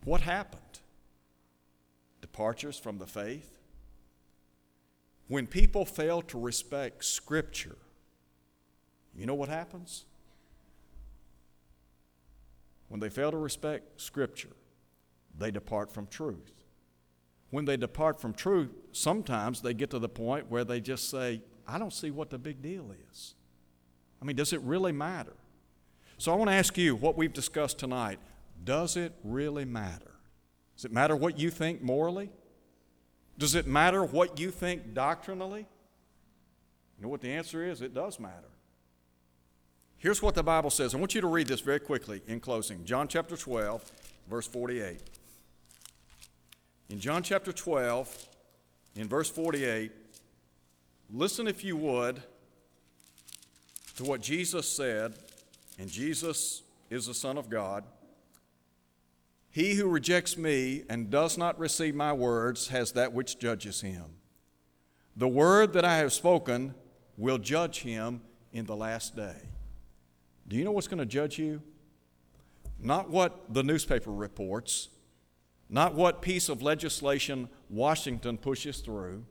What 0.04 0.22
happened? 0.22 0.62
Departures 2.40 2.80
from 2.80 3.00
the 3.00 3.06
faith. 3.06 3.58
When 5.28 5.46
people 5.46 5.84
fail 5.84 6.22
to 6.22 6.40
respect 6.40 7.04
Scripture, 7.04 7.76
you 9.14 9.26
know 9.26 9.36
what 9.36 9.50
happens? 9.50 10.06
When 12.88 13.02
they 13.02 13.10
fail 13.10 13.30
to 13.32 13.38
respect 13.38 14.00
Scripture, 14.00 14.56
they 15.38 15.52
depart 15.52 15.92
from 15.92 16.08
truth. 16.08 16.64
When 17.50 17.66
they 17.66 17.76
depart 17.76 18.22
from 18.22 18.34
truth, 18.34 18.72
sometimes 18.94 19.60
they 19.60 19.74
get 19.74 19.90
to 19.90 20.00
the 20.00 20.08
point 20.08 20.50
where 20.50 20.64
they 20.64 20.80
just 20.80 21.10
say, 21.10 21.42
I 21.68 21.78
don't 21.78 21.92
see 21.92 22.10
what 22.10 22.30
the 22.30 22.38
big 22.38 22.62
deal 22.62 22.94
is. 23.12 23.36
I 24.22 24.26
mean, 24.26 24.38
does 24.38 24.54
it 24.54 24.62
really 24.62 24.94
matter? 24.94 25.36
So 26.18 26.32
I 26.32 26.38
want 26.38 26.50
to 26.52 26.56
ask 26.56 26.78
you 26.78 26.96
what 26.96 27.18
we've 27.18 27.34
discussed 27.34 27.80
tonight 27.80 28.20
does 28.64 28.96
it 28.96 29.14
really 29.26 29.66
matter? 29.66 30.19
Does 30.80 30.86
it 30.86 30.94
matter 30.94 31.14
what 31.14 31.38
you 31.38 31.50
think 31.50 31.82
morally? 31.82 32.30
Does 33.38 33.54
it 33.54 33.68
matter 33.68 34.02
what 34.02 34.40
you 34.40 34.50
think 34.50 34.94
doctrinally? 34.94 35.68
You 36.98 37.04
know 37.04 37.10
what 37.10 37.20
the 37.20 37.34
answer 37.34 37.70
is? 37.70 37.82
It 37.82 37.94
does 37.94 38.18
matter. 38.18 38.48
Here's 39.98 40.22
what 40.22 40.36
the 40.36 40.44
Bible 40.44 40.70
says. 40.70 40.96
I 40.96 40.98
want 40.98 41.14
you 41.14 41.20
to 41.20 41.28
read 41.28 41.48
this 41.48 41.60
very 41.60 41.82
quickly 41.82 42.22
in 42.28 42.40
closing. 42.40 42.86
John 42.86 43.10
chapter 43.10 43.36
12, 43.36 43.92
verse 44.30 44.48
48. 44.48 45.02
In 46.90 47.02
John 47.02 47.24
chapter 47.24 47.52
12, 47.52 48.28
in 48.96 49.10
verse 49.10 49.30
48, 49.30 49.92
listen 51.14 51.46
if 51.46 51.62
you 51.62 51.76
would 51.76 52.24
to 53.98 54.06
what 54.06 54.22
Jesus 54.22 54.66
said, 54.66 55.14
and 55.78 55.90
Jesus 55.90 56.62
is 56.90 57.08
the 57.08 57.14
Son 57.14 57.38
of 57.38 57.50
God. 57.50 57.84
He 59.52 59.74
who 59.74 59.88
rejects 59.88 60.38
me 60.38 60.84
and 60.90 61.10
does 61.10 61.38
not 61.38 61.58
receive 61.60 61.96
my 61.96 62.14
words 62.14 62.68
has 62.68 62.92
that 62.92 63.14
which 63.14 63.40
judges 63.40 63.82
him. 63.82 64.06
The 65.16 65.28
word 65.28 65.74
that 65.74 65.84
I 65.84 65.98
have 65.98 66.14
spoken 66.14 66.76
will 67.18 67.40
judge 67.40 67.82
him 67.82 68.22
in 68.54 68.66
the 68.66 68.76
last 68.76 69.16
day. 69.16 69.36
Do 70.48 70.56
you 70.56 70.64
know 70.64 70.72
what's 70.72 70.88
going 70.88 71.00
to 71.00 71.06
judge 71.06 71.38
you? 71.38 71.62
Not 72.80 73.10
what 73.10 73.54
the 73.54 73.64
newspaper 73.64 74.12
reports, 74.12 74.90
not 75.70 75.94
what 75.94 76.22
piece 76.22 76.48
of 76.48 76.62
legislation 76.62 77.50
Washington 77.70 78.38
pushes 78.38 78.80
through, 78.80 79.26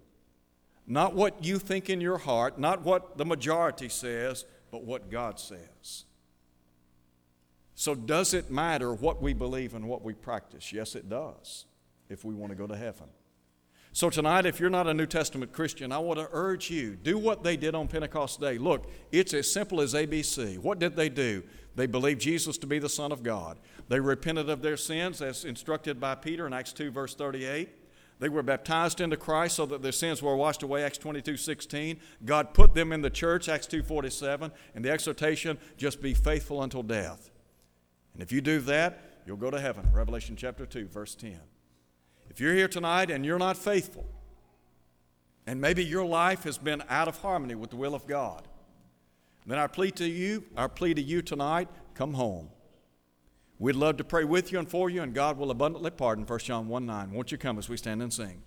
not 0.87 1.15
what 1.15 1.45
you 1.45 1.59
think 1.59 1.89
in 1.89 2.01
your 2.01 2.19
heart, 2.19 2.59
not 2.59 2.83
what 2.83 3.19
the 3.19 3.25
majority 3.25 3.89
says, 3.89 4.45
but 4.71 4.85
what 4.85 5.11
God 5.11 5.41
says. 5.41 6.05
So, 7.79 7.95
does 7.95 8.35
it 8.35 8.51
matter 8.51 8.93
what 8.93 9.23
we 9.23 9.35
believe 9.35 9.73
and 9.73 9.87
what 9.87 10.03
we 10.03 10.13
practice? 10.13 10.73
Yes, 10.73 10.97
it 10.97 11.09
does, 11.09 11.65
if 12.09 12.25
we 12.25 12.35
want 12.35 12.51
to 12.51 12.57
go 12.57 12.67
to 12.67 12.77
heaven. 12.77 13.07
So, 13.93 14.11
tonight, 14.11 14.47
if 14.47 14.59
you're 14.59 14.69
not 14.69 14.89
a 14.89 14.95
New 14.95 15.07
Testament 15.07 15.53
Christian, 15.53 15.93
I 15.93 15.99
want 15.99 16.19
to 16.19 16.29
urge 16.33 16.73
you 16.73 16.97
do 16.97 17.17
what 17.17 17.45
they 17.45 17.57
did 17.57 17.77
on 17.77 17.87
Pentecost 17.87 18.41
Day. 18.41 18.59
Look, 18.59 18.91
it's 19.13 19.33
as 19.33 19.53
simple 19.53 19.81
as 19.81 19.95
ABC. 19.95 20.59
What 20.59 20.81
did 20.81 20.97
they 20.97 21.09
do? 21.09 21.45
They 21.77 21.87
believed 21.87 22.21
Jesus 22.21 22.59
to 22.59 22.67
be 22.67 22.81
the 22.81 22.89
Son 22.89 23.13
of 23.13 23.23
God. 23.23 23.61
They 23.89 24.01
repented 24.01 24.51
of 24.51 24.61
their 24.61 24.77
sins 24.77 25.23
as 25.23 25.45
instructed 25.45 26.01
by 26.01 26.17
Peter 26.17 26.49
in 26.49 26.53
Acts 26.53 26.73
2, 26.73 26.91
verse 26.91 27.15
38. 27.15 27.69
They 28.19 28.29
were 28.29 28.43
baptized 28.43 29.01
into 29.01 29.17
Christ 29.17 29.55
so 29.55 29.67
that 29.67 29.83
their 29.83 29.93
sins 29.93 30.21
were 30.21 30.35
washed 30.35 30.65
away, 30.65 30.83
Acts 30.83 30.99
22, 30.99 31.37
16. 31.37 32.01
God 32.25 32.55
put 32.55 32.75
them 32.75 32.91
in 32.91 33.03
the 33.03 33.09
church, 33.09 33.49
Acts 33.49 33.69
2, 33.69 33.85
47. 33.85 34.51
And 34.75 34.85
the 34.85 34.91
exhortation, 34.91 35.59
just 35.77 36.03
be 36.03 36.13
faithful 36.13 36.65
until 36.65 36.83
death. 36.83 37.31
And 38.19 38.25
if 38.25 38.33
you 38.33 38.41
do 38.41 38.59
that, 38.63 39.21
you'll 39.25 39.37
go 39.37 39.49
to 39.49 39.61
heaven. 39.61 39.89
Revelation 39.93 40.35
chapter 40.35 40.67
2, 40.67 40.89
verse 40.89 41.15
10. 41.15 41.39
If 42.29 42.41
you're 42.41 42.55
here 42.55 42.67
tonight 42.67 43.13
and 43.13 43.25
you're 43.25 43.39
not 43.39 43.57
faithful, 43.57 44.07
and 45.47 45.61
maybe 45.61 45.85
your 45.85 46.05
life 46.05 46.43
has 46.43 46.59
been 46.59 46.83
out 46.89 47.07
of 47.07 47.19
harmony 47.19 47.55
with 47.55 47.71
the 47.71 47.77
will 47.77 47.95
of 47.95 48.09
God, 48.09 48.49
then 49.47 49.57
our 49.57 49.69
plea 49.69 49.93
to 49.93 50.09
you, 50.09 50.43
our 50.57 50.69
plea 50.69 50.95
to 50.95 51.01
you 51.01 51.23
tonight, 51.23 51.69
come 51.95 52.15
home. 52.15 52.49
We'd 53.61 53.77
love 53.77 53.99
to 53.99 54.05
pray 54.05 54.25
with 54.25 54.51
you 54.51 54.59
and 54.59 54.69
for 54.69 54.91
you, 54.91 55.01
and 55.03 55.15
God 55.15 55.39
will 55.39 55.53
abundantly 55.53 55.93
pardon. 55.93 56.27
1 56.27 56.39
John 56.41 56.67
1 56.67 56.87
9. 56.87 57.13
Won't 57.13 57.31
you 57.31 57.39
come 57.39 57.57
as 57.57 57.69
we 57.69 57.77
stand 57.77 58.03
and 58.03 58.13
sing? 58.13 58.43